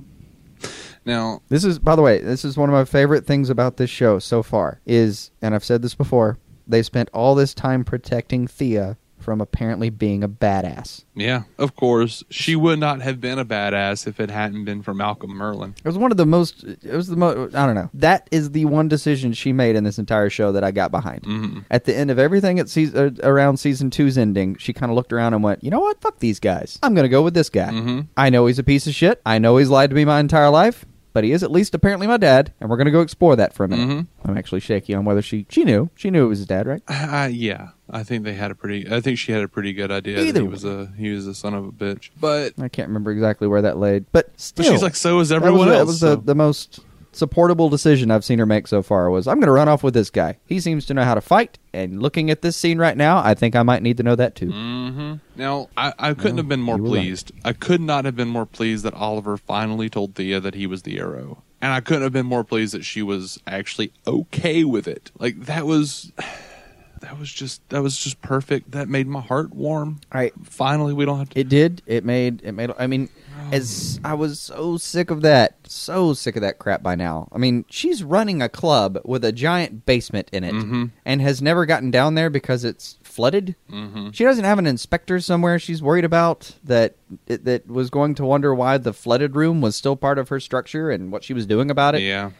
[1.03, 3.89] Now, This is, by the way, this is one of my favorite things about this
[3.89, 4.81] show so far.
[4.85, 6.37] Is, and I've said this before,
[6.67, 11.03] they spent all this time protecting Thea from apparently being a badass.
[11.15, 14.93] yeah, of course, she would not have been a badass if it hadn't been for
[14.93, 15.73] Malcolm Merlyn.
[15.77, 16.63] It was one of the most.
[16.63, 17.55] It was the most.
[17.55, 17.89] I don't know.
[17.93, 21.23] That is the one decision she made in this entire show that I got behind.
[21.23, 21.65] Mhm.
[21.71, 24.95] At the end of everything at season, uh, around season two's ending, she kind of
[24.95, 25.99] looked around and went, "You know what?
[25.99, 26.77] Fuck these guys.
[26.83, 27.71] I'm gonna go with this guy.
[27.71, 28.07] Mhm.
[28.15, 29.19] I know he's a piece of shit.
[29.25, 32.07] I know he's lied to me my entire life." But he is at least apparently
[32.07, 33.87] my dad, and we're gonna go explore that for a minute.
[33.87, 34.07] Mhm.
[34.25, 36.81] I'm actually shaky on whether she she knew she knew it was his dad, right?
[36.89, 38.85] Uh, yeah, I think they had a pretty.
[38.93, 41.25] I think she had a pretty good idea that Either he was a he was
[41.25, 42.09] a son of a bitch.
[42.19, 45.29] But I can't remember exactly where that laid, but still, but she's like, so is
[45.29, 45.77] that everyone was, else.
[45.79, 46.81] That was so- the, the most
[47.15, 49.09] supportable decision I've seen her make so far.
[49.09, 50.37] Was I'm going to run off with this guy.
[50.45, 51.57] He seems to know how to fight.
[51.73, 54.35] And looking at this scene right now, I think I might need to know that
[54.35, 54.51] too.
[54.51, 57.01] hmm Now, I, I couldn't Well, have been more you were right.
[57.01, 57.31] pleased.
[57.43, 60.83] I could not have been more pleased that Oliver finally told Thea that he was
[60.83, 61.41] the arrow.
[61.61, 65.11] And I couldn't have been more pleased that she was actually okay with it.
[65.17, 66.11] Like that was
[67.01, 68.71] that was just that was just perfect.
[68.71, 69.99] That made my heart warm.
[70.11, 71.81] I Finally, we don't have to It did.
[71.85, 72.41] It made.
[72.43, 72.71] It made.
[72.77, 73.09] I mean,
[73.51, 77.27] as I was so sick of that, so sick of that crap by now.
[77.31, 80.91] I mean, she's running a club with a giant basement in it, Mhm.
[81.05, 83.55] and has never gotten down there because it's flooded.
[83.71, 84.13] Mhm.
[84.13, 86.95] She doesn't have an inspector somewhere she's worried about that
[87.27, 90.89] that was going to wonder why the flooded room was still part of her structure
[90.89, 92.01] and what she was doing about it.
[92.01, 92.31] Yeah.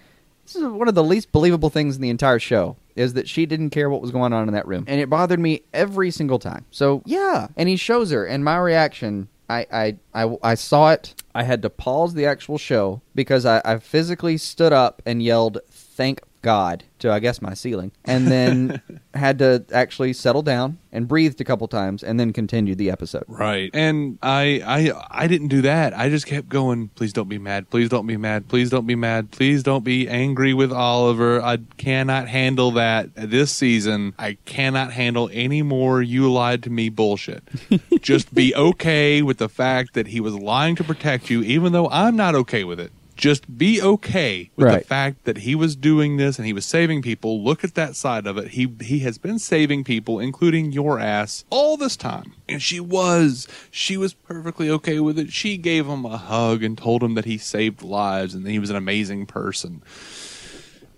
[0.45, 3.45] This is one of the least believable things in the entire show is that she
[3.47, 4.83] didn't care what was going on in that room.
[4.87, 6.65] And it bothered me every single time.
[6.69, 7.47] So, yeah.
[7.57, 11.13] And he shows her, and my reaction, I, I, I, I saw it.
[11.33, 15.59] I had to pause the actual show because I, I physically stood up and yelled,
[15.69, 17.91] thank God, to, I guess, my ceiling.
[18.05, 18.79] And then
[19.15, 23.23] had to actually settle down and breathed a couple times and then continued the episode.
[23.27, 23.71] Right.
[23.73, 25.97] And I I I didn't do that.
[25.97, 27.71] I just kept going, please don't be mad.
[27.71, 28.47] Please don't be mad.
[28.47, 29.31] Please don't be mad.
[29.31, 31.41] Please don't be angry with Oliver.
[31.41, 34.13] I cannot handle that this season.
[34.19, 37.41] I cannot handle any more you lied to me bullshit.
[38.01, 41.89] just be okay with the fact that he was lying to protect you even though
[41.89, 42.91] I'm not okay with it.
[43.15, 44.81] Just be okay with Right.
[44.81, 47.43] the fact that he was doing this and he was saving people.
[47.43, 48.49] Look at that side of it.
[48.49, 52.33] He he has been saving people, including your ass, all this time.
[52.49, 53.47] And she was.
[53.71, 55.31] She was perfectly okay with it.
[55.31, 58.59] She gave him a hug and told him that he saved lives and that he
[58.59, 59.81] was an amazing person.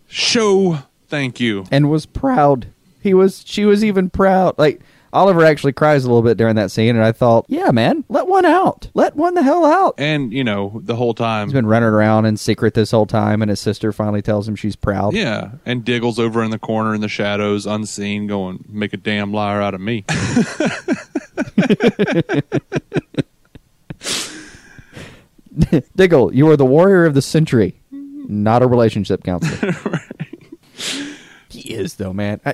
[0.07, 1.65] Show thank you.
[1.71, 2.67] and was proud.
[3.01, 3.43] He was.
[3.45, 4.57] She was even proud.
[4.57, 4.81] Like
[5.17, 8.27] Oliver actually cries a little bit during that scene, and I thought, yeah, man, let
[8.27, 8.91] one out.
[8.93, 9.95] Let one the hell out.
[9.97, 13.41] And you know, the whole time He's been running around in secret this whole time,
[13.41, 15.15] and his sister finally tells him she's proud.
[15.15, 19.33] Yeah, and Diggle's over in the corner in the shadows, unseen, going, "Make a damn
[19.33, 20.05] liar out of me."
[25.95, 29.73] Diggle, you are the warrior of the century, not a relationship counselor.
[31.49, 32.39] He is though, man.
[32.45, 32.53] I,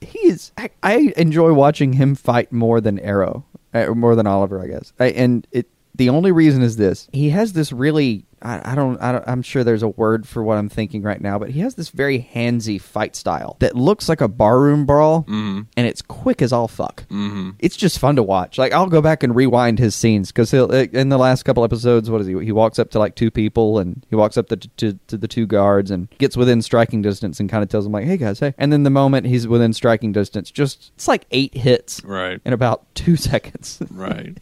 [0.00, 0.52] he, is.
[0.56, 3.44] I, I enjoy watching him fight more than Arrow,
[3.74, 4.92] uh, more than Oliver, I guess.
[4.98, 5.66] I, and it.
[5.98, 8.24] The only reason is this: he has this really.
[8.40, 9.24] I, I, don't, I don't.
[9.26, 11.88] I'm sure there's a word for what I'm thinking right now, but he has this
[11.88, 16.68] very handsy fight style that looks like a barroom brawl, and it's quick as all
[16.68, 17.02] fuck.
[17.08, 17.50] Mm-hmm.
[17.58, 18.56] It's just fun to watch.
[18.56, 22.08] Like I'll go back and rewind his scenes because he'll in the last couple episodes.
[22.10, 22.44] What is he?
[22.44, 25.26] He walks up to like two people and he walks up to to, to the
[25.26, 28.38] two guards and gets within striking distance and kind of tells them like, "Hey guys,
[28.38, 32.40] hey." And then the moment he's within striking distance, just it's like eight hits right,
[32.44, 34.38] in about two seconds, right.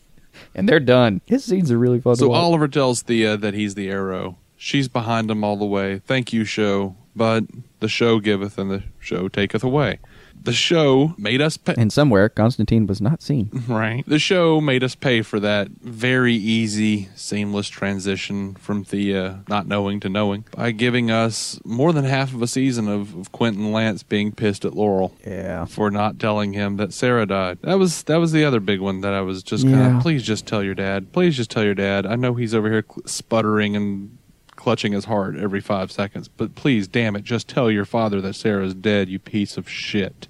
[0.56, 1.20] And they're done.
[1.26, 2.14] His scenes are really fun.
[2.14, 2.42] to So watch.
[2.42, 4.38] Oliver tells Thea that he's the arrow.
[4.56, 6.00] She's behind him all the way.
[6.04, 6.96] Thank you, show.
[7.14, 7.44] But
[7.80, 10.00] the show giveth and the show taketh away.
[10.46, 11.74] The show made us pay.
[11.76, 13.50] and somewhere Constantine was not seen.
[13.68, 14.02] Right.
[14.06, 20.00] The show made us pay for that very easy, seamless transition from Thea not knowing
[20.00, 24.02] to knowing by giving us more than half of a season of, of Quentin Lance
[24.02, 25.14] being pissed at Laurel.
[25.26, 25.64] Yeah.
[25.66, 27.58] For not telling him that Sara died.
[27.62, 29.96] That was that was the other big one that I was just kind Yeah.
[29.96, 31.12] of please just tell your dad.
[31.12, 32.06] Please just tell your dad.
[32.06, 34.16] I know he's over here cl- sputtering and
[34.54, 38.34] clutching his heart every 5 seconds, but please damn it just tell your father that
[38.34, 40.28] Sara's dead, you piece of shit.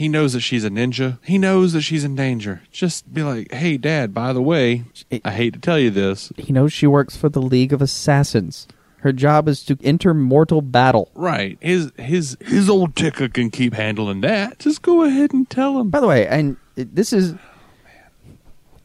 [0.00, 1.18] He knows that she's a ninja.
[1.22, 2.62] He knows that she's in danger.
[2.72, 4.14] Just be like, "Hey, Dad.
[4.14, 4.84] By the way,
[5.22, 6.32] I hate to tell you this.
[6.38, 8.66] He knows she works for the League of Assassins.
[9.00, 11.10] Her job is to enter mortal battle.
[11.14, 11.58] Right?
[11.60, 14.58] His his his old ticker can keep handling that.
[14.58, 15.90] Just go ahead and tell him.
[15.90, 17.34] By the way, and this is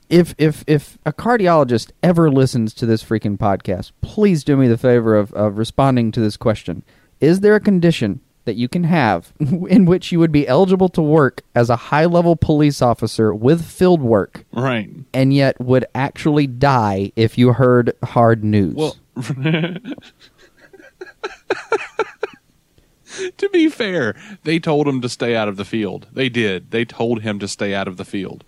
[0.10, 4.78] if if if a cardiologist ever listens to this freaking podcast, please do me the
[4.78, 6.84] favor of, of responding to this question.
[7.22, 11.02] Is there a condition that you can have in which you would be eligible to
[11.02, 14.90] work as a high level police officer with field work Right.
[15.14, 18.76] and yet would actually die if you heard hard news?
[18.76, 18.96] Well,
[23.38, 26.08] to be fair, they told him to stay out of the field.
[26.12, 26.72] They did.
[26.72, 28.44] They told him to stay out of the field.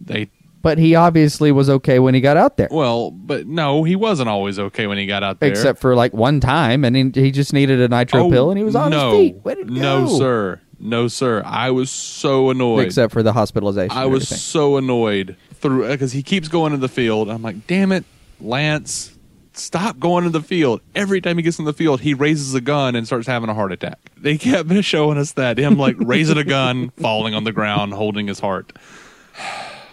[0.00, 0.30] They
[0.62, 2.68] but he obviously was okay when he got out there.
[2.70, 5.50] well, but no, he wasn't always okay when he got out there.
[5.50, 8.58] Except for like one time, and he, he just needed a nitro Oh, pill, and
[8.58, 9.66] he was on no, his feet.
[9.68, 10.60] No, sir.
[10.80, 11.42] No, sir.
[11.44, 12.86] I was so annoyed.
[12.86, 13.96] Except for the hospitalization.
[13.96, 17.28] I was so annoyed through because he keeps going to the field.
[17.28, 18.04] I'm like, damn it,
[18.40, 19.16] Lance,
[19.54, 20.80] stop going to the field.
[20.94, 23.54] Every time he gets in the field, he raises a gun and starts having a
[23.54, 23.98] heart attack.
[24.16, 28.28] They kept showing us that him like raising a gun, falling on the ground, holding
[28.28, 28.72] his heart.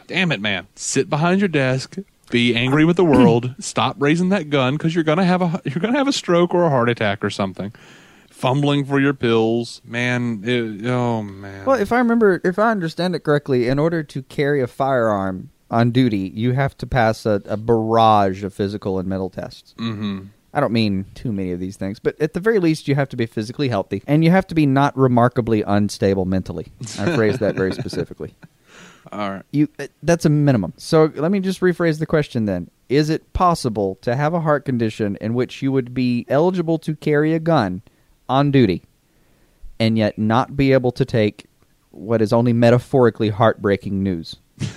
[0.07, 0.67] Damn it, man!
[0.75, 1.97] Sit behind your desk.
[2.31, 3.53] Be angry with the world.
[3.59, 6.63] Stop raising that gun because you're gonna have a you're gonna have a stroke or
[6.63, 7.73] a heart attack or something.
[8.29, 10.41] Fumbling for your pills, man.
[10.43, 11.65] it- oh man.
[11.65, 15.51] Well, if I remember, if I understand it correctly, in order to carry a firearm
[15.71, 19.73] on duty, you have to pass a, a barrage of physical and mental tests.
[19.77, 20.25] mm-hmm.
[20.53, 23.09] I don't mean too many of these things, but at the very least, you have
[23.09, 26.67] to be physically healthy and you have to be not remarkably unstable mentally.
[26.97, 28.35] I phrased that very specifically.
[29.11, 29.43] All right.
[29.51, 30.73] You uh, that's a minimum.
[30.77, 32.69] So let me just rephrase the question then.
[32.89, 36.95] Is it possible to have a heart condition in which you would be eligible to
[36.95, 37.81] carry a gun
[38.29, 38.83] on duty
[39.79, 41.47] and yet not be able to take
[41.91, 44.37] what is only metaphorically heartbreaking news?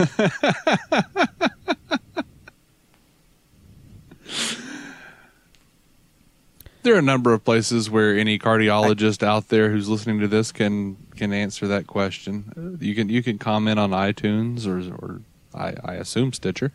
[6.89, 10.53] There are a number of places where any cardiologist out there who's listening to this
[10.53, 12.53] can can answer that question.
[12.57, 15.21] Uh, You can you can comment on iTunes or or
[15.55, 16.73] I, I assume Stitcher.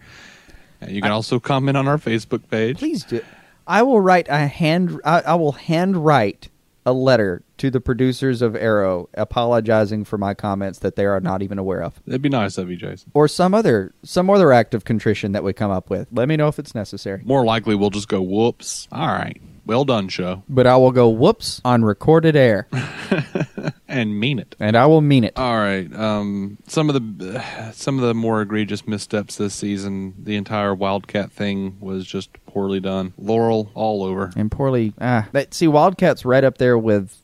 [0.82, 2.78] And you can also comment on our Facebook page.
[2.80, 3.22] Please do.
[3.66, 6.50] I will write a hand I, I will hand write
[6.86, 11.41] a letter to the producers of Arrow apologizing for my comments that they are not
[11.41, 12.02] even aware of.
[12.06, 13.10] That'd be nice of you, Jason.
[13.14, 16.10] Or some other some other act of contrition that we come up with.
[16.12, 17.22] Let me know if it's necessary.
[17.24, 18.89] More likely, we'll just go whoops.
[18.91, 20.43] All right, well done, show.
[20.49, 22.68] But I will go whoops on recorded air.
[23.88, 24.55] and mean it.
[24.59, 25.34] and I will mean it.
[25.38, 25.93] All right.
[25.93, 27.43] Um, some of the
[27.74, 30.14] some of the more egregious missteps this season.
[30.18, 33.14] The entire Wildcat thing was just poorly done.
[33.18, 34.32] Laurel all over.
[34.36, 34.93] and poorly.
[34.99, 37.20] Ah, that, see, Wildcat's right up there with.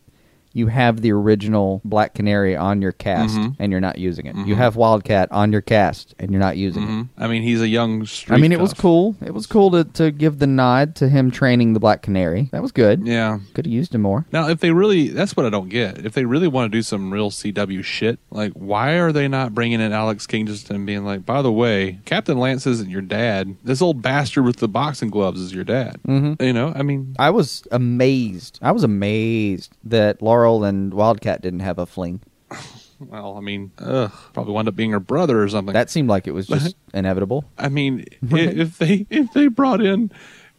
[0.54, 3.56] You have the original Black Canary on your cast, Mhm.
[3.60, 4.36] and you're not using it.
[4.48, 6.90] You have Wildcat on your cast, and you're not using it.
[6.90, 7.10] Mhm.
[7.18, 8.06] I mean, he's a young.
[8.06, 8.80] Street I mean, it was tough.
[8.82, 9.16] cool.
[9.24, 12.50] It was cool to, to give the nod to him training the Black Canary.
[12.52, 13.06] That was good.
[13.06, 13.40] Yeah.
[13.54, 14.26] Could have used him more.
[14.32, 16.06] Now, if they really, that's what I don't get.
[16.06, 19.54] If they really want to do some real CW shit, like, why are they not
[19.54, 23.56] bringing in Alex Kingston and being like, by the way, Captain Lance isn't your dad.
[23.64, 25.98] This old bastard with the boxing gloves is your dad.
[26.08, 26.44] Mm-hmm.
[26.44, 28.60] You know, I mean, I was amazed.
[28.62, 32.22] I was amazed that Laurel and Wildcat didn't have a fling.
[33.00, 35.74] well, I mean, ugh, probably wound up being her brother or something.
[35.74, 37.46] That seemed like it was just inevitable.
[37.58, 40.12] I mean, if they if they brought in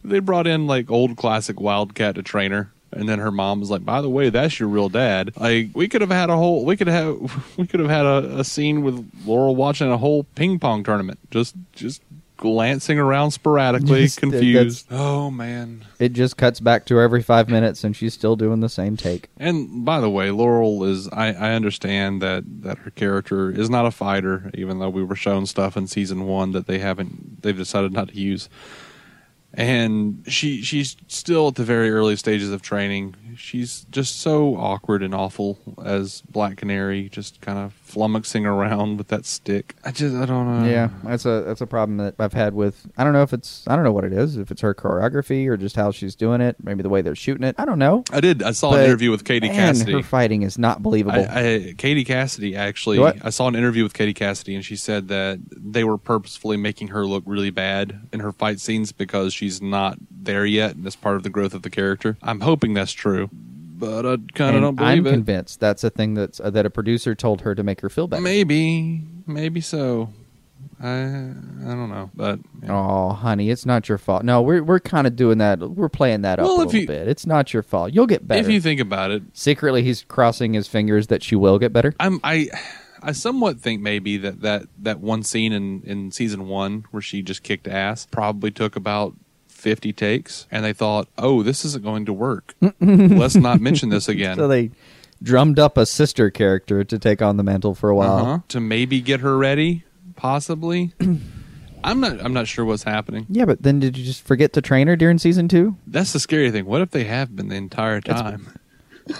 [0.03, 3.59] if they brought in like old classic Wildcat to train her, and then her mom
[3.59, 6.37] was like, "By the way, that's your real dad." Like we could have had a
[6.37, 9.97] whole we could have we could have had a, a scene with Laurel watching a
[9.97, 12.01] whole ping pong tournament, just just
[12.41, 14.87] glancing around sporadically, Just, confused.
[14.91, 15.85] Oh man.
[15.99, 18.97] It just cuts back to her every five minutes, and she's still doing the same
[18.97, 19.29] take.
[19.37, 23.85] And by the way, Laurel is I, I understand that, that her character is not
[23.85, 27.55] a fighter, even though we were shown stuff in season one that they haven't they've
[27.55, 28.49] decided not to use.
[29.53, 33.15] And she she's still at the very early stages of training.
[33.35, 39.07] She's just so awkward and awful as Black Canary, just kind of flummoxing around with
[39.09, 39.75] that stick.
[39.83, 40.69] I just I don't know.
[40.69, 42.89] Yeah, that's a that's a problem that I've had with.
[42.97, 44.37] I don't know if it's I don't know what it is.
[44.37, 47.43] If it's her choreography or just how she's doing it, maybe the way they're shooting
[47.43, 47.55] it.
[47.57, 48.03] I don't know.
[48.11, 48.43] I did.
[48.43, 49.93] I saw But, an interview with Katie man, Cassidy.
[49.93, 51.25] Her fighting is not believable.
[51.29, 52.99] I, I, Katie Cassidy actually.
[52.99, 53.17] What?
[53.23, 56.89] I saw an interview with Katie Cassidy, and she said that they were purposefully making
[56.89, 60.95] her look really bad in her fight scenes because she's not there yet, and that's
[60.95, 62.17] part of the growth of the character.
[62.21, 65.11] I'm hoping that's true, but I kind of don't believe I'm it.
[65.11, 68.07] convinced that's a thing that's uh, that a producer told her to make her feel
[68.07, 68.21] better.
[68.21, 70.09] Maybe, maybe so.
[70.83, 72.69] I I don't know, but yeah.
[72.75, 74.23] Oh, honey, it's not your fault.
[74.23, 75.59] No, we're we're kind of doing that.
[75.59, 77.07] We're playing that up Well, a little you- bit.
[77.07, 77.93] It's not your fault.
[77.93, 78.41] You'll get better.
[78.41, 81.93] if you think about it, Secretly, he's crossing his fingers that she will get better.
[81.99, 82.49] I'm I.
[83.03, 87.23] I somewhat think maybe that, that, that one scene in, in season one where she
[87.23, 89.15] just kicked ass probably took about
[89.61, 92.55] 50 takes and they thought, oh, this isn't going to work.
[92.81, 94.35] Let's not mention this again.
[94.35, 94.71] So they
[95.23, 98.17] drummed up a sister character to take on the mantle for a while.
[98.17, 98.39] uh-huh.
[98.49, 99.83] To maybe get her ready,
[100.15, 100.93] possibly.
[101.83, 103.25] I'm not I'm not sure what's happening.
[103.29, 105.77] Yeah, but then did you just forget to train her during season two?
[105.87, 106.65] That's the scary thing.
[106.65, 108.47] What if they have been the entire time?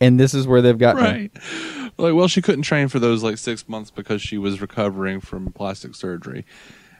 [0.00, 1.10] And this is where they've gotten her.
[1.10, 1.32] right.
[1.98, 5.50] Like, well, she couldn't train for those like six months because she was recovering from
[5.52, 6.44] plastic surgery,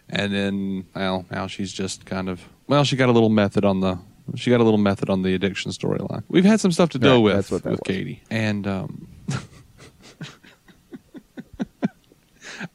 [0.08, 3.80] and then well, now she's just kind of well, she got a little method on
[3.80, 3.98] the
[4.34, 6.22] she got a little method on the addiction storyline.
[6.28, 7.80] We've had some stuff to deal Right, with with was.
[7.84, 9.08] Katie, and um,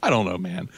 [0.03, 0.69] I don't know, man.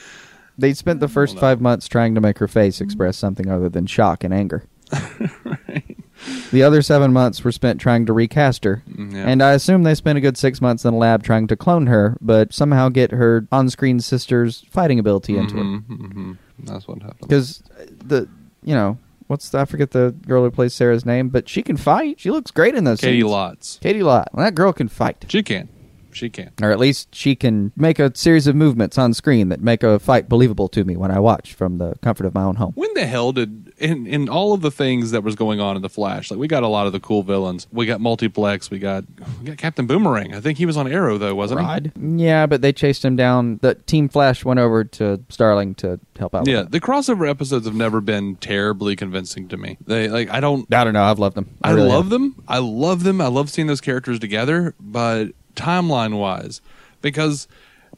[0.57, 3.85] They spent the first five months trying to make her face express something other than
[3.87, 4.65] shock and anger.
[6.51, 8.83] The other seven months were spent trying to recast her.
[8.89, 9.25] Mm, yeah.
[9.27, 11.87] And I assume they spent a good six months in a lab trying to clone
[11.87, 15.63] her, but somehow get her on screen sister's fighting ability into her.
[15.63, 16.37] Mhm, mhm.
[16.59, 17.21] That's what happened.
[17.27, 17.63] Because
[18.05, 18.27] the,
[18.63, 18.97] you know,
[19.27, 22.19] what's the, I forget the girl who plays Sara's name, but she can fight.
[22.19, 23.31] She looks great in those Katie scenes.
[23.31, 24.29] Lotz, Katie Lott.
[24.33, 25.25] Well, that girl can fight.
[25.27, 25.67] she can,
[26.11, 26.51] she can.
[26.61, 29.97] Or at least she can make a series of movements on screen that make a
[29.99, 32.73] fight believable to me when I watch from the comfort of my own home.
[32.75, 35.81] When the hell did in in all of the things that was going on in
[35.81, 36.31] the Flash?
[36.31, 37.67] Like we got a lot of the cool villains.
[37.71, 38.69] We got Multiplex.
[38.69, 39.05] We got
[39.39, 40.33] we got Captain Boomerang.
[40.33, 41.91] I think he was on Arrow though, wasn't Rod?
[41.95, 43.59] Yeah, but they chased him down.
[43.61, 46.47] The Team Flash went over to Starling to help out.
[46.47, 49.77] Yeah, the crossover episodes have never been terribly convincing to me.
[49.85, 50.71] They like I don't.
[50.73, 51.03] I don't know.
[51.03, 51.49] I've loved them.
[51.63, 52.09] I, really love have.
[52.09, 52.43] them.
[52.47, 53.21] I love them.
[53.21, 54.75] I love seeing those characters together.
[54.79, 56.61] But timeline wise,
[57.01, 57.47] because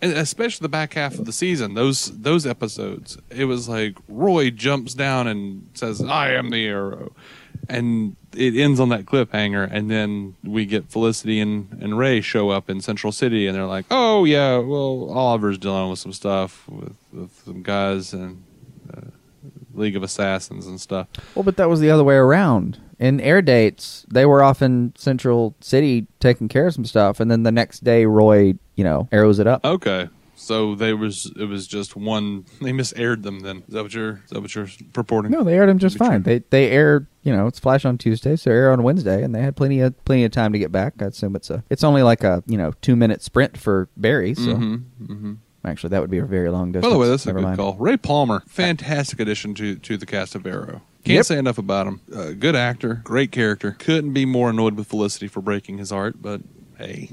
[0.02, 4.94] especially the back half of the season, those those episodes, it was like Roy jumps
[4.94, 7.14] down and says, "I am the Arrow,"
[7.70, 9.70] and it ends on that cliffhanger.
[9.72, 13.66] And then we get Felicity and and Ray show up in Central City, and they're
[13.66, 18.44] like, "Oh yeah, well Oliver's dealing with some stuff with, with some guys and."
[18.96, 19.02] Uh,
[19.74, 21.08] League of Assassins and stuff.
[21.36, 22.80] Well, but that was the other way around.
[23.00, 27.30] In air dates, they were off in Central City taking care of some stuff, and
[27.30, 29.66] then the next day, Roy, you know, arrows it up.
[29.66, 30.08] Okay.
[30.38, 33.64] So they was it was just one they misaired them then.
[33.68, 35.32] Is that what you're is that what you're purporting?
[35.32, 36.24] No, they aired them just fine.
[36.24, 39.34] They they aired, you know, it's Flash on Tuesday, so they air on Wednesday, and
[39.34, 41.02] they had plenty of plenty of time to get back.
[41.02, 44.36] I assume it's a it's only like a you know two minute sprint for Barry.
[44.36, 45.38] So Mhm, mhm.
[45.64, 46.92] actually, that would be a very long distance.
[46.92, 47.58] By the way, that's a good mind.
[47.58, 47.76] call.
[47.76, 50.82] Ray Palmer, fantastic addition to to the cast of Arrow.
[51.06, 51.26] Can't Yep.
[51.28, 52.02] say enough about him.
[52.14, 53.76] Uh, good actor, great character.
[53.78, 56.42] Couldn't be more annoyed with Felicity for breaking his heart, but
[56.80, 57.10] hey,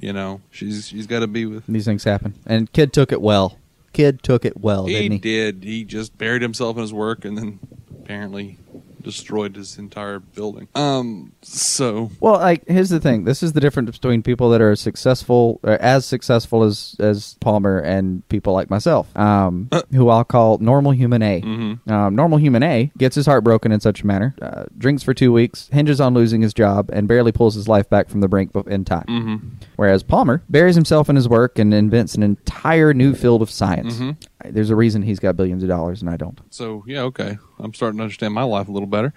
[0.00, 1.64] you know, she's she's got to be with.
[1.68, 3.56] These things happen, and kid took it well.
[3.92, 5.18] Kid took it well, He didn't he?
[5.18, 5.62] did.
[5.64, 7.58] He just buried himself in his work, and then
[8.02, 8.58] apparently
[9.02, 10.68] destroyed his entire building.
[10.74, 11.32] Um.
[11.42, 13.24] So Well, like here's the thing.
[13.24, 17.78] This is the difference between people that are successful, or as successful as as Palmer,
[17.78, 21.42] and people like myself, um, who I'll call normal human A.
[21.86, 25.14] Um, normal human A gets his heart broken in such a manner, uh, drinks for
[25.14, 28.28] two weeks, hinges on losing his job, and barely pulls his life back from the
[28.28, 29.58] brink in time.
[29.76, 34.00] Whereas Palmer buries himself in his work and invents an entire new field of science.
[34.44, 36.40] There's a reason he's got billions of dollars and I don't.
[36.50, 37.02] so yeah.
[37.02, 37.38] Okay.
[37.58, 39.12] I'm starting to understand my life a little better.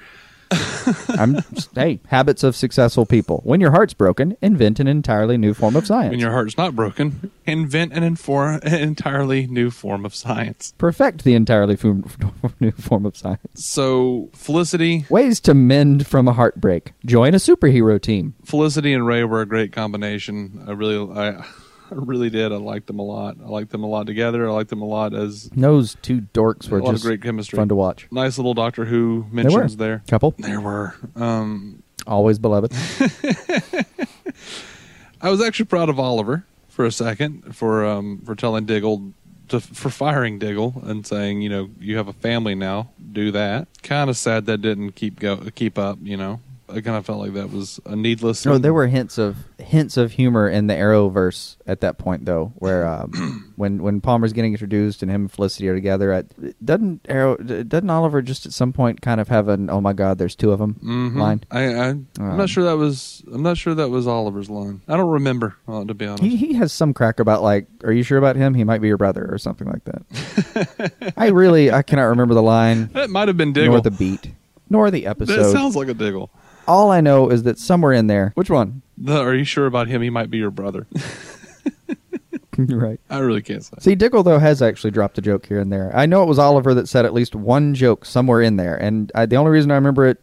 [1.09, 1.37] I'm
[1.75, 3.39] hey, habits of successful people.
[3.45, 6.11] When your heart's broken, invent an entirely new form of science.
[6.11, 10.73] When your heart's not broken, invent an, inform- an entirely new form of science.
[10.77, 11.77] perfect the entirely
[12.59, 13.39] new form of science.
[13.55, 16.91] So Felicity, Ways to mend from a heartbreak.
[17.05, 18.33] Join a superhero team.
[18.43, 20.65] Felicity and Ray were a great combination.
[20.67, 21.45] I really, I,
[21.91, 22.51] I really did.
[22.51, 23.37] I liked them a lot.
[23.43, 24.47] I liked them a lot together.
[24.47, 27.21] I liked them a lot as Those two dorks were a lot of just great
[27.21, 27.57] chemistry.
[27.57, 28.07] fun to watch.
[28.11, 30.01] Nice little Doctor Who mentions there.
[30.07, 30.33] Couple.
[30.37, 30.95] There were.
[31.15, 32.71] Um, Always beloved.
[35.21, 39.11] I was actually proud of Oliver for a second for um, for telling Diggle
[39.49, 43.67] to for firing Diggle and saying, you know, you have a family now, do that.
[43.83, 45.99] Kind of sad that didn't keep go keep up.
[46.01, 46.39] You know,
[46.73, 48.45] I kind of felt like that was a needless.
[48.45, 52.53] No, there were hints of hints of humor in the Arrowverse at that point, though,
[52.55, 56.25] where um, when when Palmer's getting introduced and him and Felicity are together, at,
[56.65, 60.17] doesn't Arrow doesn't Oliver just at some point kind of have an "Oh my God,
[60.17, 61.15] there's two of them" Mhm.
[61.17, 61.43] line?
[61.51, 64.81] I, I I'm Um, not sure that was I'm not sure that was Oliver's line.
[64.87, 66.23] I don't remember uh, to be honest.
[66.23, 68.53] He he has some crack about like, "Are you sure about him?
[68.53, 71.13] He might be your brother" or something like that.
[71.17, 73.73] I really I cannot remember the line, that might have been Diggle.
[73.73, 74.31] nor the beat,
[74.69, 75.37] nor the episode.
[75.43, 76.29] that sounds like a Diggle.
[76.67, 78.81] All I know is that somewhere in there, which one?
[78.97, 80.01] The, are you sure about him?
[80.01, 80.87] He might be your brother.
[82.57, 82.99] You're right.
[83.09, 83.75] I really can't say.
[83.79, 85.89] See, Diggle though has actually dropped a joke here and there.
[85.95, 89.11] I know it was Oliver that said at least one joke somewhere in there, and
[89.15, 90.19] I, the only reason I remember it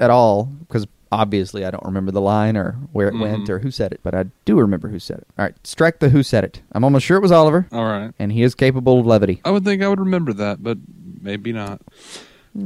[0.00, 3.48] at all because obviously I don't remember the line or where it went Mhm.
[3.48, 5.26] or who said it, but I do remember who said it.
[5.38, 6.60] All right, strike the who said it.
[6.72, 8.12] I'm almost sure it was Oliver, All right.
[8.18, 9.40] and he is capable of levity.
[9.44, 10.76] I would think I would remember that, but
[11.22, 11.80] maybe not.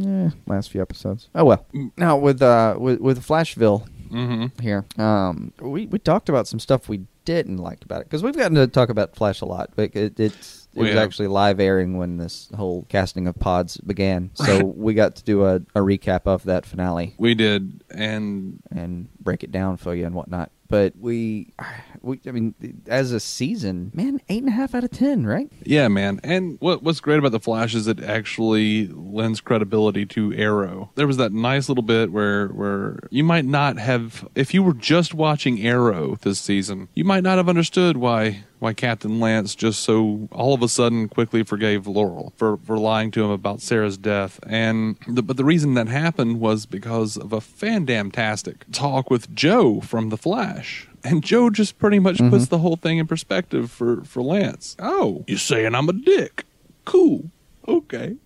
[0.00, 1.28] Yeah, last few episodes.
[1.34, 1.66] Oh well.
[1.96, 4.60] Now with uh with with Flashville Mm-hmm.
[4.62, 8.36] here, um, we we talked about some stuff we didn't like about it because we've
[8.36, 11.02] gotten to talk about Flash a lot, but it, it's it We was have.
[11.04, 15.46] actually live airing when this whole casting of pods began, so we got to do
[15.46, 20.04] a, a recap of that finale We did, and and break it down for you
[20.06, 20.50] and whatnot.
[20.68, 21.52] But we,
[22.00, 22.54] we, I mean,
[22.86, 25.52] as a season, man, eight and a half out of ten, right?
[25.64, 26.18] yeah, man.
[26.24, 30.90] And what what's great about the Flash is it actually lends credibility to Arrow.
[30.94, 34.72] There was that nice little bit where where you might not have, if you were
[34.72, 39.80] just watching Arrow this season, you might not have understood why why Captain Lance just
[39.80, 43.98] so all of a sudden quickly forgave Laurel for, for lying to him about Sara's
[43.98, 44.38] death.
[44.46, 49.10] And the, but the reason that happened was because of a fan damn tastic talk
[49.12, 50.88] with Joe from The Flash.
[51.04, 52.44] And Joe just pretty much puts mm-hmm.
[52.44, 54.74] the whole thing in perspective for, for Lance.
[54.78, 56.46] Oh, you're saying I'm a dick.
[56.86, 57.30] Cool.
[57.68, 58.16] Okay.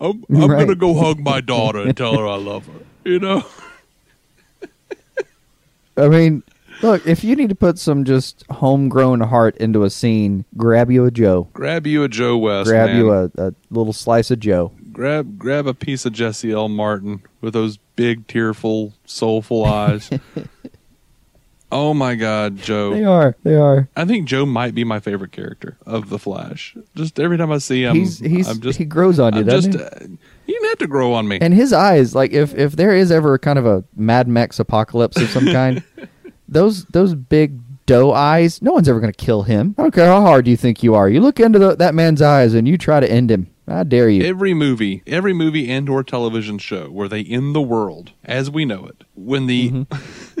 [0.00, 0.56] I'm, I'm Right.
[0.56, 2.80] going to go hug my daughter and tell her I love her.
[3.04, 3.44] You know?
[5.98, 6.42] I mean,
[6.80, 11.04] look, if you need to put some just homegrown heart into a scene, grab you
[11.04, 11.48] a Joe.
[11.52, 12.70] Grab you a Joe West.
[12.70, 12.96] grab man.
[12.96, 14.72] you a, a little slice of Joe.
[14.90, 16.70] grab grab a piece of Jesse L.
[16.70, 20.08] Martin with those big, tearful, soulful eyes.
[21.72, 22.94] oh my God, Joe!
[22.94, 23.36] They are.
[23.42, 23.90] They are.
[23.94, 26.74] I think Joe might be my favorite character of the Flash.
[26.94, 29.46] Just every time I see him, he's he's I'm just he grows on you, I'm
[29.46, 29.98] doesn't just.
[29.98, 30.04] he?
[30.04, 31.38] Uh, he didn't have to grow on me.
[31.42, 35.20] And his eyes, like if if there is ever kind of a Mad Max apocalypse
[35.20, 35.82] of some kind,
[36.48, 39.74] those those big doe eyes, no one's ever going to kill him.
[39.76, 41.08] I don't care how hard you think you are.
[41.08, 43.48] You look into the, that man's eyes and you try to end him.
[43.70, 44.24] How dare you?
[44.24, 48.64] every movie, every movie and or television show where they end the world as we
[48.64, 50.40] know it, when the Mm-hmm.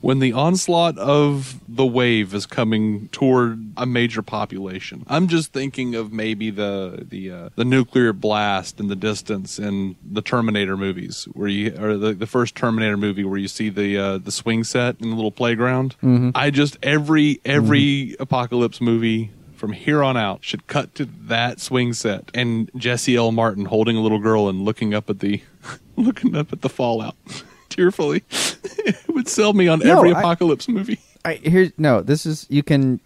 [0.00, 5.94] when the onslaught of the wave is coming toward a major population, I'm just thinking
[5.94, 11.26] of maybe the the uh, the nuclear blast in the distance in the Terminator movies,
[11.32, 14.64] where you or the, the first Terminator movie where you see the uh, the swing
[14.64, 15.96] set in the little playground.
[16.02, 16.30] Mm-hmm.
[16.34, 21.92] I just every every apocalypse movie from here on out should cut to that swing
[21.92, 23.32] set and Jesse L.
[23.32, 25.42] Martin holding a little girl and looking up at the
[25.96, 27.16] looking up at the fallout
[27.68, 28.22] tearfully.
[28.30, 30.98] it would sell me on No, every I- apocalypse movie.
[31.24, 33.00] I, here, no, this is you can.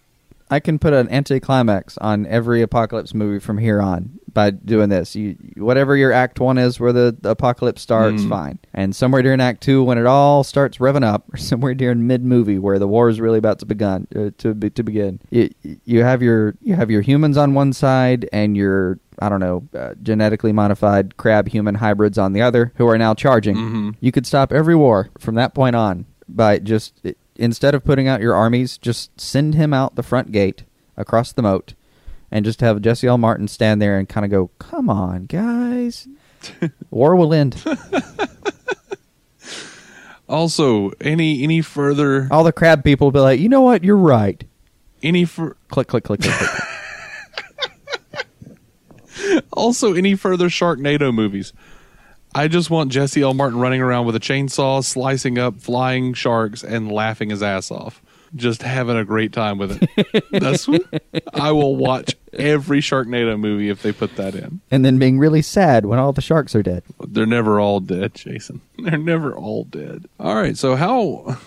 [0.51, 5.15] I can put an anticlimax on every apocalypse movie from here on by doing this.
[5.15, 8.29] You whatever your act one is, where the, the apocalypse starts, Mm.
[8.29, 8.59] fine.
[8.73, 12.23] And somewhere during act two, when it all starts revving up, or somewhere during mid
[12.23, 15.49] movie where the war is really about to begun uh, to be, to begin, you,
[15.85, 19.67] you have your you have your humans on one side and your I don't know
[19.77, 23.55] uh, genetically modified crab human hybrids on the other, who are now charging.
[23.55, 23.95] Mhm.
[23.99, 26.99] You could stop every war from that point on by just
[27.35, 30.63] instead of putting out your armies, just send him out the front gate
[30.97, 31.73] across the moat,
[32.33, 33.17] and just have Jesse L.
[33.17, 36.09] Martin stand there and kind of go, "Come on, guys,
[36.89, 37.63] war will end."
[40.29, 43.83] Also, any any further All the crab people will be like, "You know what?
[43.83, 44.43] You're right."
[45.03, 46.49] any for Click, click, click, click, click.
[49.53, 51.53] also any further Sharknado movies.
[52.33, 53.33] I just want Jesse L.
[53.33, 58.01] Martin running around with a chainsaw, slicing up flying sharks, and laughing his ass off.
[58.35, 60.23] Just having a great time with it.
[60.31, 60.81] That's what
[61.33, 64.59] I will watch every Sharknado movie if they put that in.
[64.71, 66.81] and then being really sad when all the sharks are dead.
[67.07, 68.61] They're never all dead, Jason.
[68.79, 70.05] They're never all dead.
[70.19, 71.37] All right, so how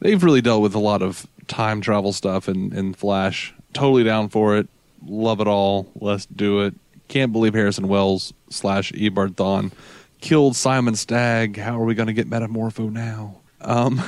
[0.00, 3.54] they've really dealt with a lot of time travel stuff in, in Flash.
[3.72, 4.68] Totally down for it.
[5.06, 5.86] Love it all.
[5.94, 6.74] Let's do it.
[7.08, 9.70] Can't believe Harrison Wells slash Eobard Thawne
[10.20, 11.56] killed Simon Stagg.
[11.58, 13.36] How are we going to get Metamorpho now?
[13.60, 14.02] Um,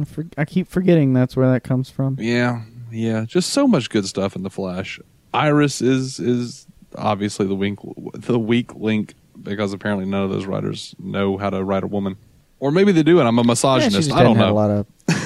[0.00, 2.16] I, for- I keep forgetting that's where that comes from.
[2.20, 5.00] yeah, yeah, just so much good stuff in the Flash.
[5.34, 6.66] Iris is is
[6.96, 7.78] obviously the weak
[8.14, 12.16] the weak link because apparently none of those writers know how to write a woman,
[12.58, 13.96] or maybe they do, and I'm a misogynist.
[13.96, 14.50] just I don't know.
[14.50, 14.86] a lot of.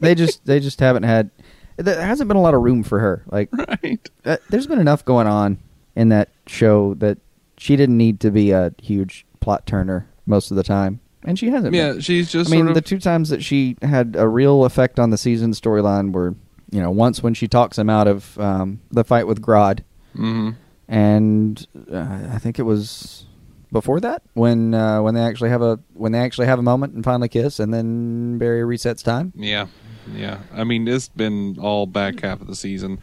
[0.00, 1.30] they just they just haven't had.
[1.76, 3.24] There hasn't been a lot of room for her.
[3.26, 4.10] Like right?
[4.24, 5.58] uh, there's been enough going on
[5.96, 7.18] in that show that
[7.58, 11.48] she didn't need to be a huge plot turner most of the time, and she
[11.50, 11.74] hasn't.
[11.74, 12.00] Yeah, been.
[12.00, 12.52] she's just.
[12.52, 16.12] I mean, the two times that she had a real effect on the season storyline
[16.12, 16.34] were,
[16.70, 19.80] you know, once when she talks him out of um, the fight with Grodd,
[20.16, 20.56] Mhm.
[20.88, 23.26] and uh, I think it was
[23.72, 26.94] before that when uh, when they actually have a when they actually have a moment
[26.94, 29.32] and finally kiss, and then Barry resets time.
[29.36, 29.66] Yeah,
[30.14, 30.38] yeah.
[30.52, 32.98] I mean, it's been all back half of the season.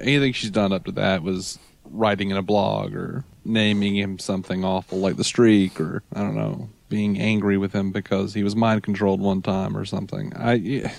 [0.00, 4.64] Anything she's done up to that was writing in a blog or naming him something
[4.64, 8.56] awful like the streak, or I don't know, being angry with him because he was
[8.56, 10.32] mind controlled one time or something.
[10.36, 10.92] I, yeah,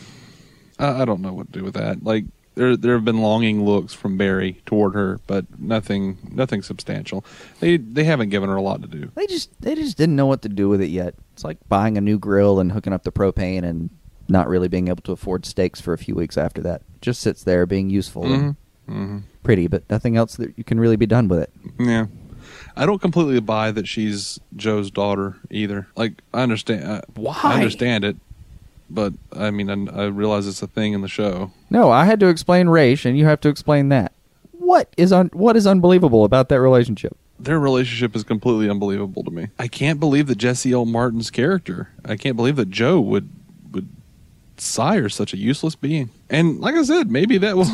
[0.77, 2.03] I, don't know what to do with that.
[2.03, 2.25] Like
[2.55, 7.25] there, there have been longing looks from Barry toward her, but nothing, nothing substantial.
[7.59, 9.11] They, they haven't given her a lot to do.
[9.15, 11.15] They just they just didn't know what to do with it yet.
[11.33, 13.89] It's like buying a new grill and hooking up the propane and
[14.27, 16.83] not really being able to afford steaks for a few weeks after that.
[17.01, 18.55] Just sits there being useful and
[18.87, 21.51] hmm pretty, but nothing else that you can really be done with it.
[21.79, 22.05] Yeah.
[22.79, 25.87] I don't completely buy that she's Joe's daughter either.
[25.97, 27.37] Like I understand uh, Why?
[27.43, 28.15] I understand it,
[28.89, 31.51] but I mean I, I realize it's a thing in the show.
[31.69, 34.13] No, I had to explain Ra's, and you have to explain that.
[34.53, 37.17] What is un- what is unbelievable about that relationship?
[37.37, 39.47] Their relationship is completely unbelievable to me.
[39.59, 40.85] I can't believe that Jesse L.
[40.85, 41.89] Martin's character.
[42.05, 43.29] I can't believe that Joe would
[44.61, 46.09] sire such a useless being.
[46.29, 47.71] And like I said, maybe that will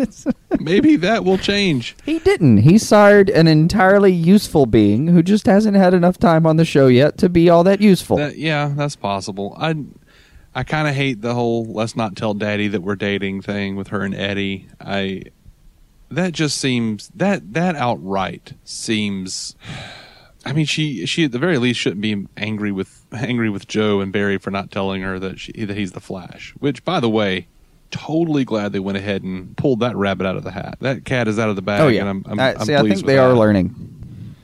[0.60, 1.96] maybe that will change.
[2.04, 2.58] he didn't.
[2.58, 6.86] He sired an entirely useful being who just hasn't had enough time on the show
[6.86, 8.16] yet to be all that useful.
[8.18, 9.56] That, yeah, that's possible.
[9.58, 9.76] I
[10.54, 13.88] I kind of hate the whole "let's not tell Daddy that we're dating" thing with
[13.88, 14.68] her and Eddie.
[14.80, 15.22] I
[16.10, 19.56] that just seems that that outright seems.
[20.46, 24.00] I mean, she she at the very least shouldn't be angry with angry with Joe
[24.00, 26.54] and Barry for not telling her that she that he's the Flash.
[26.58, 27.46] Which, by the way,
[27.90, 30.78] totally glad they went ahead and pulled that rabbit out of the hat.
[30.80, 31.80] That cat is out of the bag.
[31.80, 32.00] oh yeah.
[32.00, 33.74] and I'm, I'm, Uh, I'm see, I think they are learning.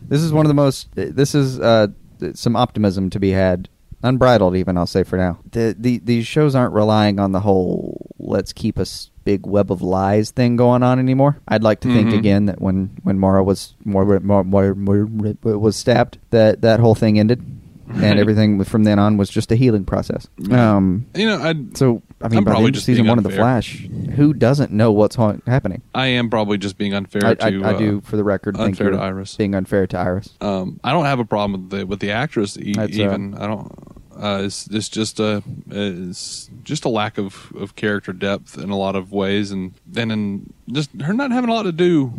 [0.08, 0.88] This is one of the most.
[0.94, 1.88] This is uh,
[2.34, 3.68] some optimism to be had,
[4.02, 4.76] unbridled even.
[4.76, 5.38] I'll say for now.
[5.50, 7.89] The, the these shows aren't relying on the whole
[8.22, 8.86] "let's keep a
[9.24, 11.38] big web of lies" thing going on anymore.
[11.48, 12.18] I'd like to think Mhm.
[12.18, 16.94] again that when when Mara was Mara, Mara, Mara, Mara was stabbed, that that whole
[16.94, 17.42] thing ended,
[17.88, 18.04] Right.
[18.04, 20.28] and everything from then on was just a healing process.
[20.50, 21.06] Um.
[21.16, 23.24] You know, I So I mean, I'm by the probably end of season one of
[23.24, 23.30] the.
[23.30, 25.82] Flash, who doesn't know what's ha- happening?
[25.94, 27.44] I am probably just being unfair I, to.
[27.44, 29.34] I, I uh, do, for the record, think unfair to Iris.
[29.36, 30.28] being unfair to Iris.
[30.40, 33.34] Um, I don't have a problem with the with the actress e- uh, even.
[33.34, 33.72] I don't.
[34.20, 38.76] Uh, it's, it's just a it's just a lack of, of character depth in a
[38.76, 42.12] lot of ways, and then in just her not having a lot to do.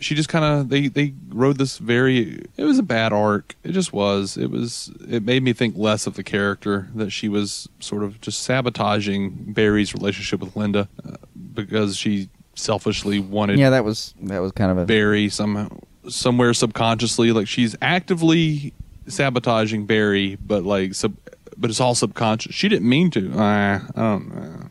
[0.00, 2.42] She just kind of they they wrote this very.
[2.56, 3.54] It was a bad arc.
[3.62, 4.38] It just was.
[4.38, 4.90] It was.
[5.06, 9.52] It made me think less of the character that she was sort of just sabotaging
[9.52, 11.16] Barry's relationship with Linda uh,
[11.54, 15.68] because she selfishly wanted Yeah, that was that was kind of a Barry somehow
[16.08, 18.72] somewhere subconsciously like she's actively
[19.06, 21.14] sabotaging Barry but like sub
[21.62, 24.68] but it's all subconscious she didn't mean to uh, I don't know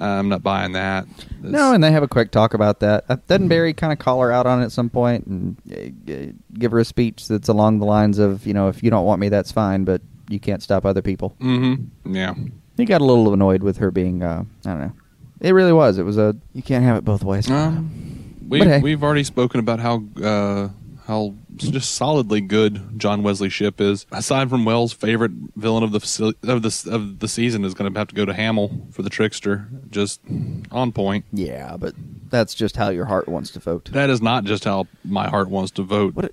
[0.00, 1.06] I'm not buying that.
[1.40, 3.04] No, and they have a quick talk about that.
[3.08, 6.32] Uh, Doesn't Barry kind of call her out on it at some point and uh,
[6.56, 9.20] give her a speech that's along the lines of, you know, if you don't want
[9.20, 11.34] me, that's fine, but you can't stop other people.
[11.40, 12.14] Mm-hmm.
[12.14, 12.34] Yeah.
[12.76, 14.92] He got a little annoyed with her being, uh, I don't know.
[15.40, 15.98] It really was.
[15.98, 17.50] It was a you can't have it both ways.
[17.50, 18.80] Um, we, hey.
[18.80, 20.68] We've already spoken about how uh,
[21.08, 24.06] how just solidly good John Wesley Shipp is.
[24.12, 27.92] Aside from Wells' favorite villain of the faci- of the of the season is going
[27.92, 29.66] to have to go to Hamill for the trickster.
[29.90, 30.20] Just
[30.70, 31.24] on point.
[31.32, 31.94] yeah, but
[32.30, 33.86] that's just how your heart wants to vote.
[33.92, 36.14] That is not just how my heart wants to vote.
[36.14, 36.32] What